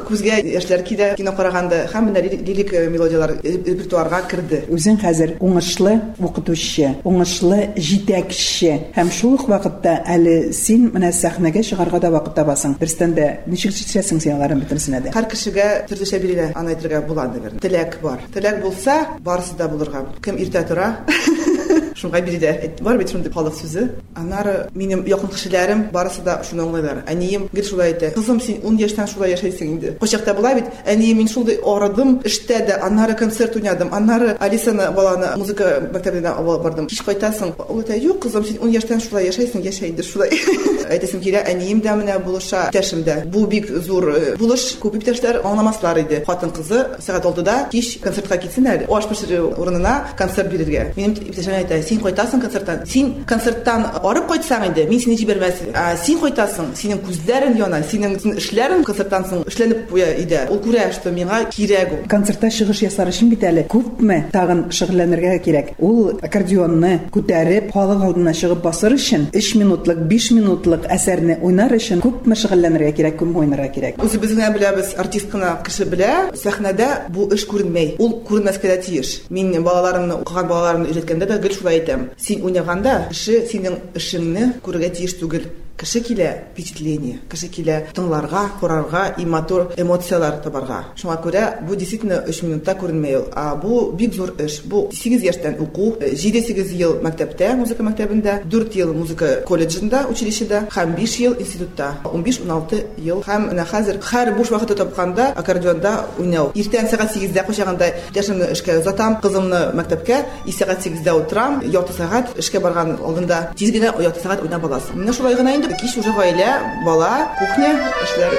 Күзгә 0.07 0.39
яшьләр 0.53 0.85
килә, 0.87 1.13
кино 1.27 1.37
караганда 1.37 1.87
һәм 1.91 2.11
менә 2.11 2.23
лирик, 2.23 2.73
э, 2.73 2.89
мелодиялар 2.91 3.33
репертуарга 3.43 4.21
керде. 4.31 4.63
Үзең 4.71 5.01
хәзер 5.03 5.39
уңышлы 5.41 6.15
укытучы, 6.23 7.03
уңышлы 7.05 7.75
җитәкче 7.75 8.93
һәм 8.95 9.11
шул 9.11 9.35
ук 9.35 9.49
вакытта 9.49 10.05
әле 10.07 10.53
син 10.53 10.91
менә 10.95 11.11
сәхнәгә 11.11 11.65
чыгарга 11.67 11.99
да 12.01 12.11
вакыт 12.11 12.35
табасың. 12.37 12.79
Дөрестән 12.79 13.15
дә 13.15 13.27
ничек 13.47 13.73
җитәсең 13.73 14.21
син 14.21 14.37
аларның 14.37 14.63
бөтенсенә 14.63 15.03
дә? 15.03 15.15
Һәр 15.17 15.27
кешегә 15.27 15.87
төрлечә 15.89 16.23
бирелә, 16.23 16.53
аны 16.55 16.77
әйтергә 16.77 17.07
була 17.07 17.27
наверное. 17.27 17.61
Теләк 17.61 18.01
бар. 18.03 18.21
Теләк 18.33 18.63
булса, 18.63 19.07
барысы 19.21 19.57
да 19.59 19.69
булырга. 19.69 20.07
Кем 20.23 20.37
иртә 20.37 20.67
тора? 20.69 20.95
Шуңа 21.96 22.22
бирелә. 22.26 22.54
Әйт, 22.66 22.82
Бар 22.82 22.98
бит 22.98 23.12
шундый 23.12 23.32
халык 23.32 23.56
сүзе. 23.56 23.88
Аннары 24.16 24.70
минем 24.74 25.04
якын 25.06 25.30
кешеләрем 25.32 25.84
барысы 25.94 26.24
да 26.26 26.42
шуны 26.48 26.64
аңлайлар. 26.66 27.04
Әнием 27.08 27.48
гел 27.54 27.66
шулай 27.66 27.94
әйтә. 27.94 28.14
Кызым, 28.16 28.42
син 28.42 28.62
10 28.64 28.80
яшьтән 28.82 29.08
шулай 29.08 29.34
яшәйсең 29.36 29.74
инде. 29.76 29.94
Качакта 30.02 30.34
була 30.34 30.54
бит. 30.56 30.72
Әнием 30.86 31.22
мин 31.22 31.30
шулай 31.30 31.60
арадым, 31.64 32.20
эштә 32.26 32.62
дә, 32.68 32.80
аннары 32.82 33.16
концерт 33.16 33.56
уйнадым. 33.56 33.94
Аннары 33.94 34.36
Алисаны 34.40 34.92
баланы 34.96 35.36
музыка 35.38 35.78
мәктәбенә 35.94 36.36
алып 36.38 36.64
бардым. 36.66 36.88
Кич 36.88 37.04
кайтасың. 37.06 37.54
Ул 37.68 37.84
әйтә, 37.84 38.00
юк, 38.02 38.22
кызым, 38.26 38.46
син 38.46 38.60
10 38.62 38.76
яшьтән 38.78 39.04
шулай 39.04 39.30
яшәйсең, 39.30 39.64
яшә 39.66 39.90
инде 39.92 40.04
шулай. 40.04 40.32
Әйтәсем 40.92 41.22
килә, 41.24 41.44
әнием 41.48 41.82
дә 41.84 41.96
менә 41.96 42.18
булыша, 42.24 42.66
иптәшем 42.70 43.04
дә. 43.08 43.22
Бу 43.32 43.46
бик 43.48 43.70
зур 43.86 44.10
э, 44.12 44.36
булыш. 44.40 44.76
Күп 44.82 44.98
иптәшләр 45.00 45.40
аңламаслар 45.48 46.02
иде. 46.02 46.22
Хатын 46.28 46.52
кызы 46.56 46.82
сәгать 47.00 47.28
6-да 47.30 47.56
кич 47.72 47.94
концертка 48.04 48.38
китсен 48.42 48.68
әле. 48.68 48.90
Аш 48.92 49.08
пешерү 49.08 49.54
урынына 49.56 50.12
концерт 50.20 50.52
бирергә. 50.52 50.90
Минем 50.98 51.16
иптәшем 51.16 51.56
әйтә, 51.62 51.80
син 51.89 52.01
кайтасың 52.03 52.43
концерттан. 52.45 52.83
Син 52.87 53.13
концерттан 53.29 53.87
арып 54.03 54.29
кайтсаң 54.31 54.69
инде, 54.71 54.87
мин 54.91 55.01
сине 55.01 55.17
җибәрмәс. 55.21 55.63
Ә 55.73 55.97
син 56.03 56.21
кайтасың, 56.23 56.73
синең 56.79 57.03
күзләрең 57.07 57.57
яна, 57.61 57.83
синең 57.87 58.19
син 58.23 58.37
эшләрең 58.41 58.85
концерттан 58.87 59.27
соң 59.31 59.45
эшләнеп 59.51 59.87
куя 59.91 60.11
иде. 60.21 60.45
Ул 60.51 60.61
күрә, 60.65 60.89
что 60.95 61.13
миңа 61.15 61.43
кирәк 61.53 61.93
ул. 61.95 62.03
Концертта 62.11 62.51
чыгыш 62.51 62.83
ясар 62.87 63.11
өчен 63.13 63.31
бит 63.33 63.45
әле 63.47 63.67
күпме 63.71 64.23
тагын 64.33 64.67
шөгыльләнергә 64.75 65.37
кирәк. 65.45 65.73
Ул 65.79 66.17
аккордеонны 66.23 66.93
күтәреп, 67.15 67.71
халык 67.75 68.05
алдына 68.09 68.35
чыгып 68.37 68.63
басыр 68.65 68.97
өчен 68.97 69.29
3 69.35 69.53
минутлык, 69.61 70.03
5 70.11 70.31
минутлык 70.37 70.87
әсәрне 70.93 71.39
уйнар 71.43 71.75
өчен 71.77 72.03
күпме 72.05 72.39
шөгыльләнергә 72.39 72.93
кирәк, 72.97 73.19
күпме 73.21 73.45
уйнарга 73.45 73.69
кирәк. 73.75 74.01
Үзебез 74.03 74.35
генә 74.37 74.51
беләбез, 74.55 74.95
артист 74.99 75.31
кына 75.33 75.57
кеше 75.67 75.87
белә, 75.91 76.13
сәхнәдә 76.37 76.89
бу 77.15 77.29
эш 77.35 77.47
күренмәй. 77.51 77.97
Ул 78.03 78.21
күренмәскә 78.27 78.71
дә 78.73 78.79
тиеш. 78.87 79.13
Мин 79.31 79.53
балаларымны, 79.67 80.21
укыган 80.23 80.49
балаларымны 80.51 80.91
өйрәткәндә 80.93 81.29
дә 81.31 81.41
гел 81.43 81.55
шулай 81.57 81.76
әйтәм. 81.77 82.09
Син 82.17 82.43
уйнаганда 82.47 82.97
кеше 83.11 83.43
синең 83.51 83.79
эшеңне 83.99 84.51
күрергә 84.65 84.93
тиеш 84.99 85.17
түгел. 85.21 85.47
Кеше 85.77 86.01
килә 86.01 86.31
впечатление, 86.55 87.19
кеше 87.29 87.51
килә 87.53 87.93
тыңларга, 87.93 88.47
карарга, 88.61 89.15
и 89.19 89.27
матур 89.27 89.73
эмоциялар 89.77 90.39
табарга. 90.41 90.79
Шуңа 90.97 91.19
күрә 91.21 91.43
бу 91.69 91.77
действительно 91.77 92.23
3 92.25 92.43
минутта 92.47 92.73
күренмәй 92.81 93.19
ул. 93.19 93.27
А 93.35 93.55
бу 93.57 93.93
бик 93.93 94.15
зур 94.15 94.33
эш. 94.39 94.63
Бу 94.65 94.89
8 94.91 95.21
яшьтән 95.21 95.59
уку, 95.61 95.93
7-8 96.01 96.73
ел 96.73 96.97
мәктәптә, 97.05 97.53
музыка 97.61 97.85
мәктәбендә, 97.85 98.39
4 98.49 98.79
ел 98.81 98.95
музыка 98.95 99.43
колледжында, 99.47 100.07
училищеда 100.09 100.63
һәм 100.73 100.97
5 100.97 101.19
ел 101.21 101.37
институтта. 101.39 101.91
15-16 102.05 102.81
ел 103.05 103.21
һәм 103.27 103.51
менә 103.51 103.69
хәзер 103.69 104.01
һәр 104.01 104.33
буш 104.39 104.49
тапканда 104.49 105.35
аккордеонда 105.37 106.07
уйнау. 106.19 106.53
Иртән 106.55 106.89
сәгать 106.89 107.17
8-дә 107.17 107.45
кучаганда 107.45 107.93
иптәшемне 108.09 108.49
эшкә 108.53 108.81
озатам, 108.81 109.21
кызымны 109.21 109.73
мәктәпкә, 109.77 110.25
и 110.47 110.53
сәгать 110.53 110.87
8-дә 110.87 111.13
утырам, 111.21 111.61
ярты 111.65 111.93
сәгать 111.93 112.33
эшкә 112.41 112.61
барган 112.61 112.97
алдында 112.97 113.53
тиз 113.57 113.73
генә 113.75 113.93
ярты 114.01 114.21
сәгать 114.25 114.43
уйнап 114.43 114.65
аласың. 114.65 114.97
Менә 115.01 115.13
шулай 115.17 115.37
гына 115.37 115.66
кич 115.80 115.98
уже 115.98 116.12
гаилә, 116.14 116.52
бала, 116.86 117.32
кухня 117.40 117.74
эшләре. 118.04 118.38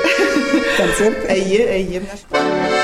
Концерт 0.76 1.26
Әйе, 1.30 1.66
әйе. 1.78 2.75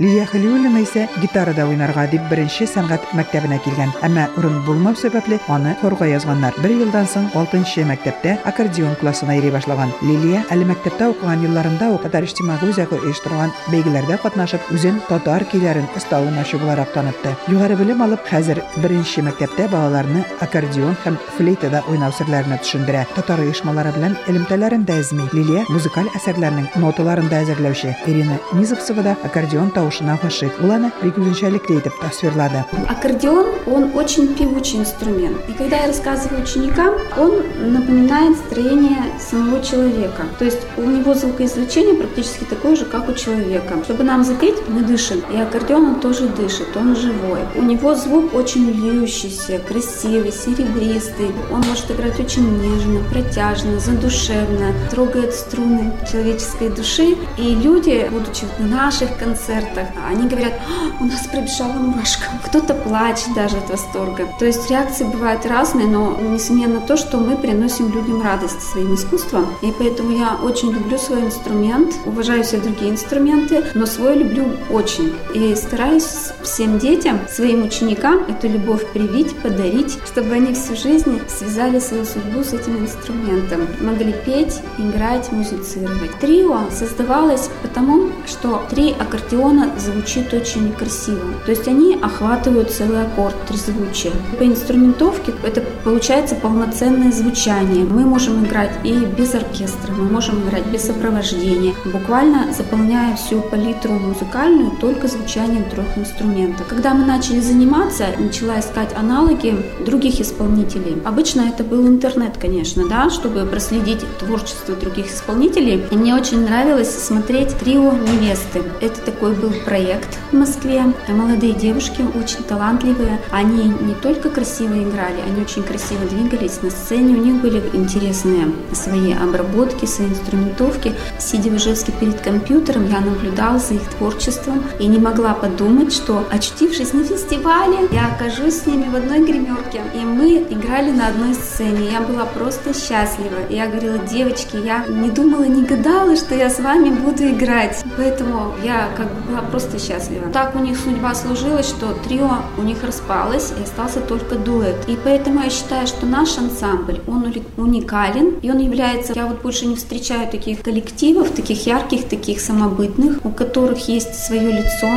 Халиуллина 0.00 0.80
исә 0.80 1.02
гитарада 1.20 1.66
уйнарга 1.68 2.06
дип 2.08 2.22
беренче 2.30 2.64
сәнгать 2.64 3.10
мәктәбенә 3.12 3.58
килгән, 3.60 3.90
әмма 4.06 4.30
урын 4.40 4.54
булмау 4.64 4.96
сәбәпле 4.96 5.36
аны 5.52 5.74
хорга 5.82 6.06
язганнар. 6.08 6.56
Бер 6.64 6.72
елдан 6.72 7.04
соң 7.04 7.26
6нчы 7.34 7.84
мәктәптә 7.84 8.38
аккордеон 8.48 8.94
классына 8.96 9.36
йөри 9.36 9.50
башлаган. 9.52 9.92
Лилия 10.00 10.40
әле 10.48 10.64
мәктәптә 10.70 11.10
укыган 11.12 11.44
елларында 11.44 11.90
ук 11.92 12.06
Татар 12.06 12.24
иҗтимагый 12.24 12.72
үзәге 12.72 12.96
оештырган 12.96 13.52
бәйгеләрдә 13.68 14.16
катнашып, 14.22 14.70
үзен 14.72 15.02
татар 15.10 15.44
көйләрен 15.52 15.84
оста 15.94 16.22
уйнаучы 16.24 16.56
буларак 16.62 16.94
танытты. 16.94 17.34
Югары 17.52 17.76
белем 17.76 18.00
алып, 18.00 18.24
хәзер 18.24 18.62
беренче 18.80 19.20
мәктәптә 19.26 19.68
балаларны 19.68 20.24
аккордеон 20.40 20.96
һәм 21.04 21.20
флейтада 21.36 21.84
уйнау 21.92 22.16
серләренә 22.16 22.62
төшендерә. 22.64 23.04
Татар 23.18 23.44
оешмалары 23.44 23.92
белән 23.98 24.16
элемтәләрендә 24.32 24.96
эзми. 25.04 25.28
Лилия 25.36 25.66
музыкаль 25.68 26.08
әсәрләрнең 26.16 26.72
ноталарын 26.80 27.28
да 27.28 27.44
әзерләүче. 27.44 27.94
Ирина 28.08 28.40
Низовцева 28.56 29.04
да 29.04 29.16
аккордеон 29.28 29.70
тавышына 29.70 29.89
гашыйк. 30.22 30.52
Ул 30.62 30.70
аны 30.70 30.92
бик 31.02 31.18
үзенчәлекле 31.18 31.78
итеп 31.80 31.98
тасвирлады. 32.00 32.64
Аккордеон, 32.88 33.46
он 33.66 33.90
очень 33.94 34.34
певучий 34.34 34.78
инструмент. 34.78 35.36
И 35.48 35.52
когда 35.52 35.76
я 35.78 35.86
рассказываю 35.88 36.42
ученикам, 36.42 36.94
он 37.16 37.42
напоминает 37.72 38.36
строение 38.36 39.04
самого 39.18 39.62
человека. 39.62 40.24
То 40.38 40.44
есть 40.44 40.60
у 40.76 40.82
него 40.82 41.14
звукоизвлечение 41.14 41.94
практически 41.94 42.44
такое 42.44 42.76
же, 42.76 42.84
как 42.84 43.08
у 43.08 43.14
человека. 43.14 43.82
Чтобы 43.84 44.04
нам 44.04 44.24
запеть, 44.24 44.56
мы 44.68 44.82
дышим. 44.82 45.22
И 45.32 45.36
аккордеон 45.36 45.84
он 45.84 46.00
тоже 46.00 46.28
дышит, 46.28 46.76
он 46.76 46.96
живой. 46.96 47.40
У 47.56 47.62
него 47.62 47.94
звук 47.94 48.34
очень 48.34 48.70
льющийся, 48.70 49.58
красивый, 49.58 50.32
серебристый. 50.32 51.32
Он 51.50 51.62
может 51.68 51.90
играть 51.90 52.18
очень 52.20 52.60
нежно, 52.60 53.00
протяжно, 53.10 53.78
задушевно, 53.80 54.72
трогает 54.90 55.34
струны 55.34 55.92
человеческой 56.10 56.68
души. 56.68 57.16
И 57.36 57.54
люди, 57.54 58.08
будучи 58.10 58.44
на 58.58 58.66
наших 58.66 59.16
концертах, 59.18 59.79
они 60.08 60.28
говорят, 60.28 60.54
«А, 60.68 61.02
у 61.02 61.06
нас 61.06 61.26
пробежала 61.26 61.72
мурашка. 61.72 62.26
Кто-то 62.44 62.74
плачет 62.74 63.34
даже 63.34 63.56
от 63.56 63.70
восторга. 63.70 64.28
То 64.38 64.46
есть 64.46 64.70
реакции 64.70 65.04
бывают 65.04 65.46
разные, 65.46 65.86
но 65.86 66.16
несомненно 66.20 66.80
то, 66.80 66.96
что 66.96 67.18
мы 67.18 67.36
приносим 67.36 67.92
людям 67.92 68.22
радость 68.22 68.62
своим 68.62 68.94
искусством. 68.94 69.46
И 69.62 69.72
поэтому 69.78 70.10
я 70.10 70.36
очень 70.42 70.72
люблю 70.72 70.98
свой 70.98 71.20
инструмент, 71.20 71.94
уважаю 72.06 72.42
все 72.42 72.58
другие 72.58 72.90
инструменты, 72.90 73.64
но 73.74 73.86
свой 73.86 74.16
люблю 74.16 74.46
очень. 74.70 75.14
И 75.34 75.54
стараюсь 75.54 76.32
всем 76.42 76.78
детям, 76.78 77.20
своим 77.28 77.64
ученикам 77.64 78.24
эту 78.28 78.48
любовь 78.48 78.86
привить, 78.92 79.36
подарить, 79.36 79.98
чтобы 80.06 80.34
они 80.34 80.54
всю 80.54 80.76
жизнь 80.76 81.20
связали 81.28 81.78
свою 81.78 82.04
судьбу 82.04 82.42
с 82.42 82.52
этим 82.52 82.78
инструментом. 82.78 83.66
Могли 83.80 84.12
петь, 84.12 84.60
играть, 84.78 85.30
музицировать. 85.32 86.18
Трио 86.20 86.70
создавалось 86.70 87.48
потому, 87.62 88.10
что 88.26 88.62
три 88.70 88.92
аккордеона 88.92 89.69
звучит 89.78 90.32
очень 90.34 90.72
красиво. 90.72 91.34
То 91.44 91.50
есть 91.50 91.68
они 91.68 91.98
охватывают 92.00 92.70
целый 92.70 93.02
аккорд, 93.02 93.34
трезвучие. 93.46 94.12
По 94.38 94.44
инструментовке 94.44 95.32
это 95.42 95.62
получается 95.84 96.34
полноценное 96.34 97.12
звучание. 97.12 97.84
Мы 97.84 98.04
можем 98.04 98.44
играть 98.44 98.72
и 98.84 98.92
без 98.92 99.34
оркестра, 99.34 99.92
мы 99.92 100.04
можем 100.04 100.42
играть 100.42 100.66
без 100.66 100.82
сопровождения, 100.82 101.74
буквально 101.84 102.52
заполняя 102.52 103.16
всю 103.16 103.40
палитру 103.40 103.92
музыкальную 103.92 104.72
только 104.80 105.08
звучанием 105.08 105.64
трех 105.70 105.86
инструментов. 105.96 106.66
Когда 106.68 106.94
мы 106.94 107.06
начали 107.06 107.40
заниматься, 107.40 108.06
начала 108.18 108.60
искать 108.60 108.94
аналоги 108.96 109.56
других 109.84 110.20
исполнителей. 110.20 110.96
Обычно 111.04 111.42
это 111.42 111.64
был 111.64 111.86
интернет, 111.86 112.36
конечно, 112.38 112.88
да, 112.88 113.10
чтобы 113.10 113.44
проследить 113.46 114.00
творчество 114.18 114.74
других 114.74 115.06
исполнителей. 115.12 115.84
И 115.90 115.94
мне 115.96 116.14
очень 116.14 116.44
нравилось 116.44 116.90
смотреть 116.90 117.56
трио 117.58 117.92
«Невесты». 117.92 118.62
Это 118.80 119.00
такой 119.00 119.34
был 119.34 119.52
проект 119.64 120.18
в 120.30 120.36
Москве. 120.36 120.84
Молодые 121.08 121.52
девушки, 121.52 122.02
очень 122.14 122.42
талантливые. 122.44 123.20
Они 123.30 123.64
не 123.80 123.94
только 123.94 124.30
красиво 124.30 124.74
играли, 124.74 125.20
они 125.26 125.42
очень 125.42 125.62
красиво 125.62 126.04
двигались 126.06 126.62
на 126.62 126.70
сцене. 126.70 127.16
У 127.16 127.24
них 127.24 127.40
были 127.40 127.62
интересные 127.72 128.52
свои 128.72 129.12
обработки, 129.12 129.86
свои 129.86 130.08
инструментовки. 130.08 130.94
Сидя 131.18 131.50
в 131.50 131.56
Ижевске 131.56 131.92
перед 131.92 132.20
компьютером, 132.20 132.88
я 132.88 133.00
наблюдала 133.00 133.58
за 133.58 133.74
их 133.74 133.82
творчеством 133.90 134.62
и 134.78 134.86
не 134.86 134.98
могла 134.98 135.34
подумать, 135.34 135.92
что, 135.92 136.26
очутившись 136.30 136.92
на 136.92 137.04
фестивале, 137.04 137.88
я 137.92 138.08
окажусь 138.14 138.62
с 138.62 138.66
ними 138.66 138.88
в 138.88 138.94
одной 138.94 139.20
гримерке. 139.20 139.82
И 139.94 139.98
мы 139.98 140.46
играли 140.50 140.90
на 140.90 141.08
одной 141.08 141.34
сцене. 141.34 141.90
Я 141.90 142.00
была 142.00 142.24
просто 142.24 142.72
счастлива. 142.72 143.38
Я 143.48 143.66
говорила, 143.66 143.98
девочки, 143.98 144.56
я 144.56 144.84
не 144.86 145.10
думала, 145.10 145.44
не 145.44 145.64
гадала, 145.64 146.16
что 146.16 146.34
я 146.34 146.50
с 146.50 146.58
вами 146.60 146.90
буду 146.90 147.28
играть. 147.28 147.79
Поэтому 147.96 148.52
я 148.64 148.88
как 148.96 149.12
бы 149.12 149.20
была 149.30 149.42
просто 149.42 149.78
счастлива. 149.78 150.30
Так 150.32 150.54
у 150.54 150.58
них 150.58 150.78
судьба 150.78 151.14
сложилась, 151.14 151.68
что 151.68 151.92
трио 152.04 152.30
у 152.58 152.62
них 152.62 152.82
распалось 152.82 153.52
и 153.58 153.62
остался 153.62 154.00
только 154.00 154.36
дуэт. 154.36 154.88
И 154.88 154.96
поэтому 155.02 155.42
я 155.42 155.50
считаю, 155.50 155.86
что 155.86 156.06
наш 156.06 156.38
ансамбль, 156.38 157.00
он 157.06 157.32
уникален, 157.56 158.38
и 158.42 158.50
он 158.50 158.58
является, 158.58 159.12
я 159.14 159.26
вот 159.26 159.42
больше 159.42 159.66
не 159.66 159.76
встречаю 159.76 160.30
таких 160.30 160.62
коллективов, 160.62 161.30
таких 161.30 161.66
ярких, 161.66 162.08
таких 162.08 162.40
самобытных, 162.40 163.24
у 163.24 163.30
которых 163.30 163.88
есть 163.88 164.14
свое 164.14 164.52
лицо. 164.52 164.88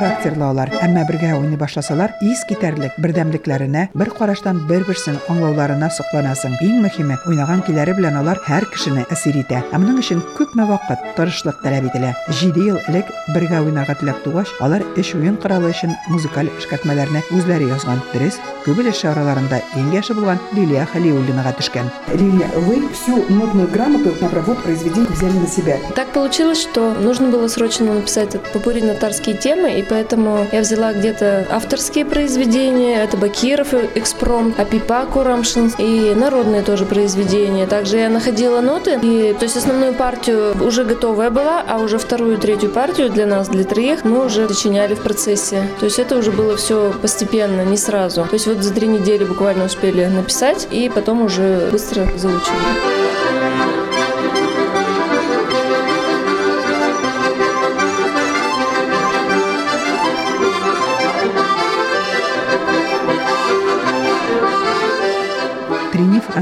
Характерлы 0.00 0.44
алар, 0.46 0.70
әмма 0.80 1.02
бергә 1.04 1.34
уйный 1.36 1.58
башласалар, 1.60 2.14
ис 2.24 2.40
китәрлек 2.48 2.96
бердәмлекләренә, 3.02 3.88
бер 3.92 4.10
караштан 4.16 4.62
бер-берсен 4.68 5.18
аңлауларына 5.28 5.90
сокланасың. 5.92 6.56
Иң 6.64 6.80
мөһиме, 6.86 7.18
уйнаган 7.28 7.60
киләре 7.66 7.92
белән 7.98 8.16
алар 8.22 8.40
һәр 8.46 8.64
кешене 8.72 9.04
әсир 9.12 9.36
итә. 9.42 9.60
Ә 9.60 9.76
моның 9.76 10.00
өчен 10.00 10.22
күпме 10.38 10.64
вакыт, 10.70 11.04
тырышлык 11.18 11.60
таләп 11.64 11.90
ителә. 11.90 12.14
7 12.32 12.64
ел 12.64 12.78
элек 12.88 13.10
бергә 13.34 13.60
уйнарга 13.60 13.98
теләк 14.00 14.22
тугач, 14.24 14.48
алар 14.60 14.84
эш 14.96 15.12
уен 15.18 15.36
коралы 15.36 15.74
өчен 15.74 15.92
музыкаль 16.08 16.48
эшкәртмәләрне 16.56 17.22
үзләре 17.36 17.68
язган. 17.68 18.00
Дөрес, 18.14 18.40
күбел 18.64 18.88
эш 18.88 19.04
араларында 19.04 19.60
иң 19.76 19.92
яше 19.92 20.16
булган 20.16 20.40
Лилия 20.56 20.86
Халиуллинага 20.94 21.52
төшкән. 21.60 21.92
Лилия, 22.14 22.48
вы 22.64 22.88
всю 22.94 23.20
нотную 23.28 23.68
грамоту 23.68 24.16
на 24.20 24.28
обработку 24.28 24.64
произведений 24.64 25.08
взяли 25.10 25.36
на 25.36 25.46
себя. 25.46 25.76
Так 25.94 26.12
получилось, 26.12 26.62
что 26.62 26.94
нужно 26.94 27.28
было 27.28 27.48
срочно 27.48 27.92
написать 27.94 28.36
попури 28.52 28.80
татарские 28.80 29.36
темы, 29.36 29.78
и 29.78 29.82
поэтому 29.90 30.46
я 30.52 30.60
взяла 30.60 30.92
где-то 30.92 31.46
авторские 31.50 32.06
произведения, 32.06 33.02
это 33.02 33.16
Бакиров, 33.16 33.74
Экспром, 33.94 34.54
Апипа 34.56 35.04
Курамшин 35.12 35.72
и 35.78 36.14
народные 36.14 36.62
тоже 36.62 36.86
произведения. 36.86 37.66
Также 37.66 37.98
я 37.98 38.08
находила 38.08 38.60
ноты, 38.60 38.98
и 39.02 39.34
то 39.38 39.44
есть 39.44 39.56
основную 39.56 39.92
партию 39.92 40.54
уже 40.64 40.84
готовая 40.84 41.30
была, 41.30 41.62
а 41.68 41.78
уже 41.78 41.98
вторую 41.98 42.38
третью 42.38 42.70
партию 42.70 43.10
для 43.10 43.26
нас, 43.26 43.48
для 43.48 43.64
троих, 43.64 44.04
мы 44.04 44.24
уже 44.24 44.48
сочиняли 44.48 44.94
в 44.94 45.02
процессе. 45.02 45.68
То 45.80 45.86
есть 45.86 45.98
это 45.98 46.16
уже 46.16 46.30
было 46.30 46.56
все 46.56 46.94
постепенно, 47.02 47.62
не 47.62 47.76
сразу. 47.76 48.22
То 48.22 48.34
есть 48.34 48.46
вот 48.46 48.62
за 48.62 48.72
три 48.72 48.86
недели 48.86 49.24
буквально 49.24 49.64
успели 49.64 50.06
написать, 50.06 50.68
и 50.70 50.88
потом 50.88 51.22
уже 51.22 51.68
быстро 51.72 52.06
заучили. 52.16 53.79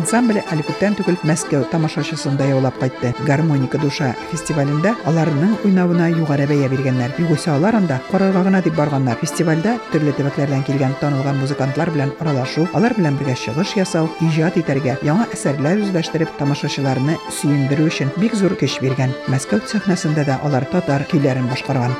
ансамбле 0.07 0.43
әле 0.53 0.63
күптән 0.67 0.95
түгел 0.97 1.17
Мәскәү 1.27 1.65
тамашачысында 1.71 2.47
яулап 2.49 2.79
кайтты. 2.81 3.13
Гармоника 3.27 3.77
душа 3.81 4.13
фестивалендә 4.31 4.93
аларның 5.09 5.57
уйнавына 5.65 6.09
югары 6.13 6.47
бәя 6.49 6.69
биргәннәр. 6.71 7.13
Югыйсә 7.19 7.53
алар 7.55 7.75
анда 7.79 7.99
карарга 8.11 8.43
гына 8.47 8.61
дип 8.63 8.75
барганнар. 8.79 9.19
Фестивальдә 9.21 9.75
төрле 9.91 10.15
төбәкләрдән 10.17 10.63
килгән 10.67 10.95
танылган 11.01 11.39
музыкантлар 11.43 11.91
белән 11.91 12.15
аралашу, 12.19 12.67
алар 12.73 12.95
белән 12.97 13.19
бергә 13.19 13.35
чыгыш 13.45 13.75
ясау, 13.77 14.09
иҗат 14.21 14.57
итәргә, 14.63 14.97
яңа 15.03 15.27
әсәрләр 15.33 15.83
үзләштереп 15.85 16.33
тамашачыларны 16.39 17.19
сөендерү 17.41 17.87
өчен 17.91 18.13
бик 18.17 18.35
зур 18.39 18.57
көч 18.59 18.79
биргән. 18.81 19.13
Мәскәү 19.27 19.65
сәхнәсендә 19.67 20.27
дә 20.29 20.39
алар 20.43 20.65
татар 20.71 21.07
көйләрен 21.11 21.49
башкарган. 21.51 21.95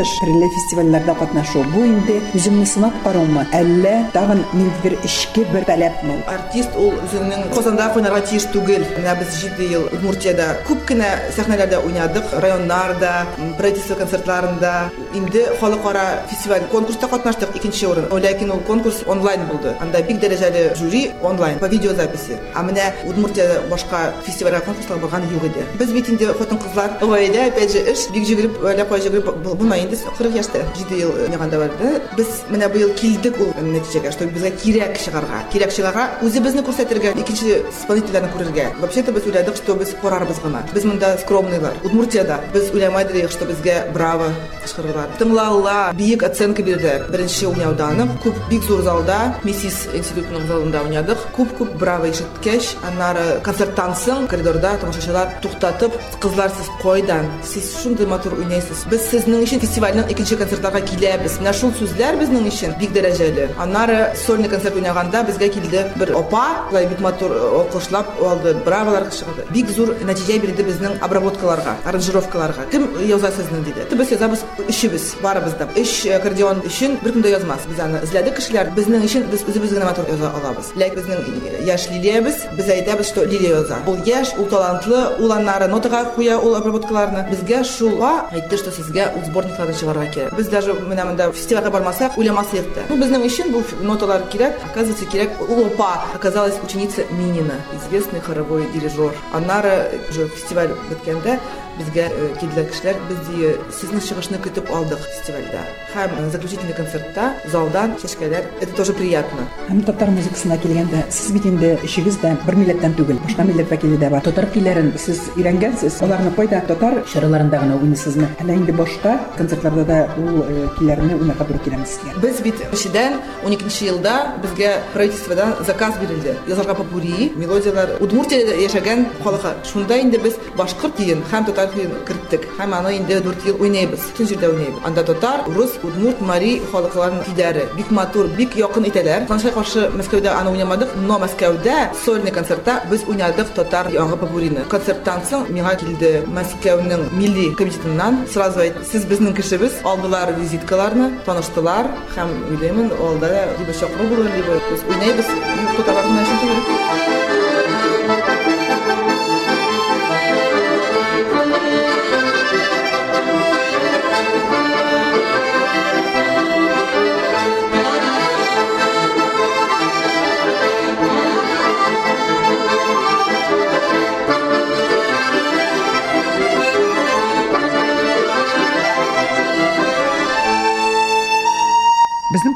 Моннан 0.00 0.06
тыш 0.06 0.18
төрле 0.20 0.48
фестивальләрдә 0.48 1.14
катнашу 1.18 1.62
бу 1.72 1.82
инде 1.84 2.20
үзеңне 2.34 2.64
сынап 2.66 2.94
караумы, 3.04 3.44
әллә 3.52 4.10
тагын 4.14 4.42
ниндидер 4.52 4.96
эчке 5.04 5.44
бер 5.52 5.64
таләпме? 5.64 6.22
артист 6.26 6.70
ул 6.76 6.94
үзенең 7.04 7.50
казанда 7.54 7.90
уйнарга 7.94 8.20
тиеш 8.24 8.46
түгел. 8.52 8.84
Менә 8.96 9.18
без 9.20 9.34
җиде 9.40 9.68
ел 9.70 9.84
удмуртиядә 9.92 10.64
күп 10.68 10.86
кенә 10.88 11.08
сәхнәләрдә 11.36 11.82
уйнадык. 11.84 12.24
Районнарда 12.32 13.26
правительство 13.58 13.94
концертларында. 13.94 14.90
Инде 15.14 15.46
халыкара 15.60 16.22
фестиваль 16.30 16.62
конкурста 16.70 17.08
катнаштык 17.08 17.54
икенче 17.56 17.86
урын. 17.88 18.08
Ләкин 18.10 18.50
ул 18.50 18.60
конкурс 18.66 19.02
онлайн 19.06 19.46
булды. 19.48 19.74
Анда 19.80 20.02
бик 20.02 20.20
дәрәҗәле 20.20 20.76
жюри 20.76 21.10
онлайн 21.22 21.58
по 21.58 21.66
видеозаписи. 21.68 22.38
А 22.54 22.62
менә 22.62 22.92
удмуртиядә 23.06 23.68
башка 23.68 24.12
фестивальгә 24.24 24.64
конкурсларга 24.64 25.06
барган 25.08 25.28
юк 25.34 25.44
иде. 25.44 25.66
Без 25.78 25.92
бит 25.92 26.08
инде 26.08 26.26
хатын 26.26 26.58
кызлар 26.58 26.90
гаилә 27.00 27.48
опять 27.48 27.72
же 27.72 27.78
эш 27.78 28.08
бик 28.14 28.24
җигереп 28.24 28.62
әллә 28.62 28.88
кай 28.88 29.00
җигереп 29.00 29.26
бу- 29.44 29.54
булмай 29.54 29.80
инде 29.90 29.98
40 30.16 30.36
яшьтә 30.36 30.62
җиде 30.78 31.00
ел 31.00 31.10
уйнаганда 31.10 31.58
бар 31.58 31.70
да 31.80 32.00
без 32.16 32.28
менә 32.48 32.68
быел 32.72 32.92
килдек 32.94 33.38
ул 33.40 33.50
нәтиҗәгә 33.58 34.12
что 34.14 34.26
безгә 34.30 34.50
кирәк 34.62 34.98
чыгарга 35.02 35.42
кирәк 35.52 35.74
чыгарга 35.74 36.04
үзебезне 36.22 36.62
күрсәтергә 36.62 37.14
икенче 37.18 37.64
исполнительләрне 37.70 38.30
күрергә 38.34 38.66
вообще 38.80 39.02
то 39.02 39.12
без 39.12 39.26
уйладык 39.26 39.56
что 39.56 39.74
без 39.74 39.94
карарбыз 40.02 40.38
гына 40.44 40.62
без 40.72 40.84
монда 40.84 41.16
скромныйлар 41.18 41.74
удмуртиядә 41.84 42.38
без 42.54 42.70
уйламайды 42.70 43.18
идек 43.18 43.32
что 43.32 43.46
безгә 43.46 43.90
браво 43.92 44.30
кычкырырлар 44.62 45.10
тыңлаулар 45.18 45.94
биек 45.98 46.22
оценка 46.22 46.62
бирделәр 46.62 47.08
беренче 47.10 47.48
уйнаудан 47.48 48.14
күп 48.22 48.38
бик 48.50 48.62
зур 48.68 48.82
залда 48.86 49.18
миссис 49.42 49.88
институтының 49.94 50.46
залында 50.46 50.84
уйнадык 50.86 51.26
күп 51.36 51.56
күп 51.58 51.74
браво 51.80 52.10
ишеткәч 52.12 52.76
аннары 52.86 53.40
концерттан 53.46 53.96
соң 53.98 54.28
коридорда 54.30 54.76
тамашачылар 54.80 55.34
туктатып 55.42 55.96
кызлар 56.22 56.52
сез 56.54 56.70
кайдан 56.82 57.26
сез 57.44 57.72
шундый 57.82 58.06
матур 58.06 58.38
уйнайсыз 58.38 58.86
без 58.90 59.06
сезнең 59.10 59.44
өчен 59.46 59.60
фестивальнең 59.80 60.10
икенче 60.12 60.36
концертларга 60.36 60.80
киләбез. 60.84 61.38
Менә 61.40 61.52
шул 61.56 61.70
сүзләр 61.72 62.18
безнең 62.20 62.44
өчен 62.50 62.74
бик 62.76 62.92
дәрәҗәле. 62.92 63.46
Аннары 63.60 64.12
сольный 64.26 64.48
концерт 64.52 64.76
уйнаганда 64.76 65.22
безгә 65.24 65.48
килде 65.54 65.86
бер 65.96 66.12
апа 66.18 66.66
шулай 66.68 66.86
бик 66.90 67.00
матур 67.00 67.32
алкышлап 67.32 68.10
алды 68.20 68.52
браволар 68.66 69.08
чыгарды 69.08 69.46
бик 69.54 69.70
зур 69.72 69.94
нәтиҗә 70.04 70.36
бирде 70.42 70.66
безнең 70.68 70.98
обработкаларга 71.00 71.78
аранжировкаларга. 71.86 72.66
Кем 72.70 72.90
яза 73.00 73.30
сезне 73.32 73.62
диде? 73.64 73.86
Без 73.96 74.10
язабыз 74.12 74.44
өчебез 74.68 75.14
барыбыз 75.22 75.56
да. 75.56 75.68
Өч 75.76 76.04
аккордеон 76.12 76.60
өчен 76.66 76.98
беркем 77.02 77.24
дә 77.24 77.32
язмас. 77.38 77.64
Без 77.68 77.80
аны 77.80 78.02
эзләдек 78.04 78.36
кешеләр. 78.36 78.74
Безнең 78.76 79.06
өчен 79.08 79.24
без 79.32 79.46
үзебез 79.48 79.72
генә 79.72 79.88
матур 79.88 80.08
яза 80.12 80.32
алабыз. 80.36 80.74
Ләкин 80.76 81.00
безнең 81.00 81.64
яшь 81.64 81.88
лилиябез 81.88 82.44
без 82.58 82.68
әйтәбез 82.68 83.08
что 83.08 83.24
лилия 83.24 83.62
яза. 83.62 83.80
Ул 83.86 83.96
яшь 84.04 84.34
ул 84.36 84.48
талантлы 84.52 85.06
ул 85.20 85.32
аннары 85.32 85.68
нотага 85.68 86.04
куя 86.14 86.38
ул 86.38 86.56
обработкаларны. 86.56 87.26
Безгә 87.30 87.64
шул 87.64 88.02
а 88.04 88.28
әйтте 88.32 88.58
что 88.60 88.72
сезгә 88.74 89.12
ул 89.16 89.24
сборникларны 89.70 89.74
чыгарга 89.74 90.06
кирәк 90.12 90.36
без 90.36 90.48
даже 90.48 90.74
менә 90.74 91.04
монда 91.04 91.30
фестивальгә 91.32 91.70
бармасак 91.70 92.16
уйламас 92.18 92.52
идек 92.52 92.72
тә 92.74 92.84
ну 92.88 92.96
безнең 93.00 93.24
өчен 93.26 93.52
бу 93.52 93.62
ноталар 93.80 94.26
кирәк 94.32 94.58
оказывается 94.70 95.06
кирәк 95.06 95.40
ул 95.48 95.66
апа 95.66 96.04
оказалась 96.14 96.58
ученица 96.62 97.04
Минина 97.10 97.60
известный 97.74 98.20
хоровой 98.20 98.66
дирижер. 98.72 99.12
Аннары 99.32 100.00
уже 100.10 100.28
фестиваль 100.28 100.70
беткәндә 100.90 101.38
безгә 101.80 102.08
килделәр 102.40 102.70
кешеләр 102.70 103.00
без 103.10 103.22
ди 103.28 103.54
сезнең 103.80 104.04
чыгышны 104.08 104.42
көтеп 104.44 104.70
алдык 104.70 105.02
фестивальдә 105.08 105.64
һәм 105.94 106.30
заключительный 106.30 106.76
концертта 106.76 107.32
залдан 107.50 107.96
чәчкәләр 108.02 108.46
это 108.60 108.72
тоже 108.76 108.92
приятно 108.94 109.48
Һәм 109.70 109.84
татар 109.86 110.10
музыкасына 110.10 110.56
килгәндә, 110.58 111.04
сез 111.14 111.30
бит 111.30 111.44
инде 111.46 111.68
ишегез 111.86 112.16
дә 112.22 112.32
бер 112.42 112.56
милләттән 112.58 112.96
түгел, 112.98 113.20
башка 113.22 113.44
милләт 113.46 113.70
вәкиле 113.70 113.98
дә 114.00 114.08
бар. 114.10 114.24
Татар 114.26 114.48
көйләрен 114.50 114.88
сез 114.98 115.20
өйрәнгәнсез, 115.36 116.00
аларны 116.02 116.32
кайда 116.34 116.58
татар 116.66 116.96
чараларында 117.12 117.60
гына 117.62 117.76
уйныйсызмы? 117.78 118.26
Әллә 118.42 118.56
инде 118.58 118.74
башка 118.74 119.14
концертларда 119.38 119.84
да 119.86 119.98
ул 120.18 120.42
көйләрне 120.78 121.14
уйнарга 121.14 121.46
туры 121.46 121.62
киләме 121.64 121.86
сезгә? 121.86 122.16
Без 122.24 122.40
бит 122.42 122.64
өчедән 122.74 123.20
12 123.44 123.86
елда 123.86 124.16
безгә 124.42 124.72
правительстводан 124.92 125.54
заказ 125.66 126.00
бирелде. 126.02 126.34
Язарга 126.50 126.74
попури, 126.74 127.30
мелодиялар 127.36 127.94
Удмуртиядә 128.02 128.58
яшәгән 128.64 129.06
халыкка. 129.22 129.54
Шунда 129.70 130.00
инде 130.02 130.18
без 130.18 130.34
башкорт 130.58 130.98
көен 130.98 131.22
һәм 131.30 131.46
татар 131.46 131.69
көен 131.74 131.92
керттек. 132.08 132.42
Һәм 132.58 132.70
аны 132.78 132.90
инде 132.98 133.14
4 133.24 133.46
ел 133.48 133.56
уйнайбыз. 133.60 134.02
Төн 134.16 134.24
җирдә 134.30 134.46
уйнайбыз. 134.52 134.80
Анда 134.86 135.02
татар, 135.04 135.38
рус, 135.56 135.72
удмурт, 135.82 136.18
мари 136.20 136.52
халыкларның 136.72 137.22
көйләре 137.28 137.62
бик 137.76 137.88
матур, 137.90 138.26
бик 138.38 138.50
якын 138.56 138.84
итәләр. 138.90 139.20
Танышка 139.28 139.52
каршы 139.56 139.82
Мәскәүдә 139.96 140.30
аны 140.34 140.48
уйнамадык, 140.54 140.90
но 141.06 141.14
Мәскәүдә 141.22 141.76
сольный 142.04 142.32
концертта 142.32 142.82
без 142.90 143.00
уйнадык 143.06 143.48
татар 143.56 143.86
яңгы 143.94 144.16
попурины. 144.20 144.60
Концерттан 144.70 145.20
соң 145.30 145.40
миңа 145.50 145.72
килде 145.80 146.10
Мәскәүнең 146.28 147.00
милли 147.16 147.46
комитетыннан 147.58 148.14
сразу 148.32 148.58
әйт, 148.66 148.76
сез 148.90 149.02
безнең 149.10 149.32
кешебез, 149.36 149.72
алдылар 149.84 150.28
визиткаларны, 150.38 151.06
таныштылар 151.26 151.84
һәм 152.16 152.28
уйлаймын, 152.52 152.88
алда 153.00 153.28
либо 153.58 153.72
чакыру 153.72 154.04
булыр, 154.14 154.28
либо 154.36 154.52
уйнайбыз. 154.88 155.26
Юк, 155.26 155.70
татарларның 155.80 156.22
өчен 156.24 156.38
түгел. 156.44 156.60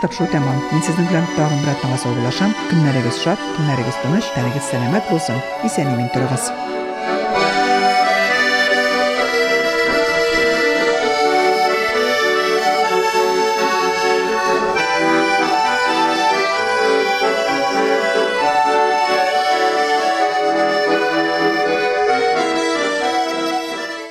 тапшыру 0.04 0.28
тәмам. 0.34 0.58
Мин 0.72 0.82
сезнең 0.84 1.08
белән 1.08 1.30
тагын 1.38 1.62
бер 1.64 1.72
атнага 1.72 2.02
саубуллашам. 2.02 2.56
Көннәрегез 2.72 3.22
шат, 3.24 3.40
көннәрегез 3.56 4.02
тыныч, 4.04 4.34
тәнегез 4.36 4.68
сәламәт 4.74 5.08
булсын. 5.14 5.40
Исән-имин 5.64 6.12
торыгыз. 6.12 6.52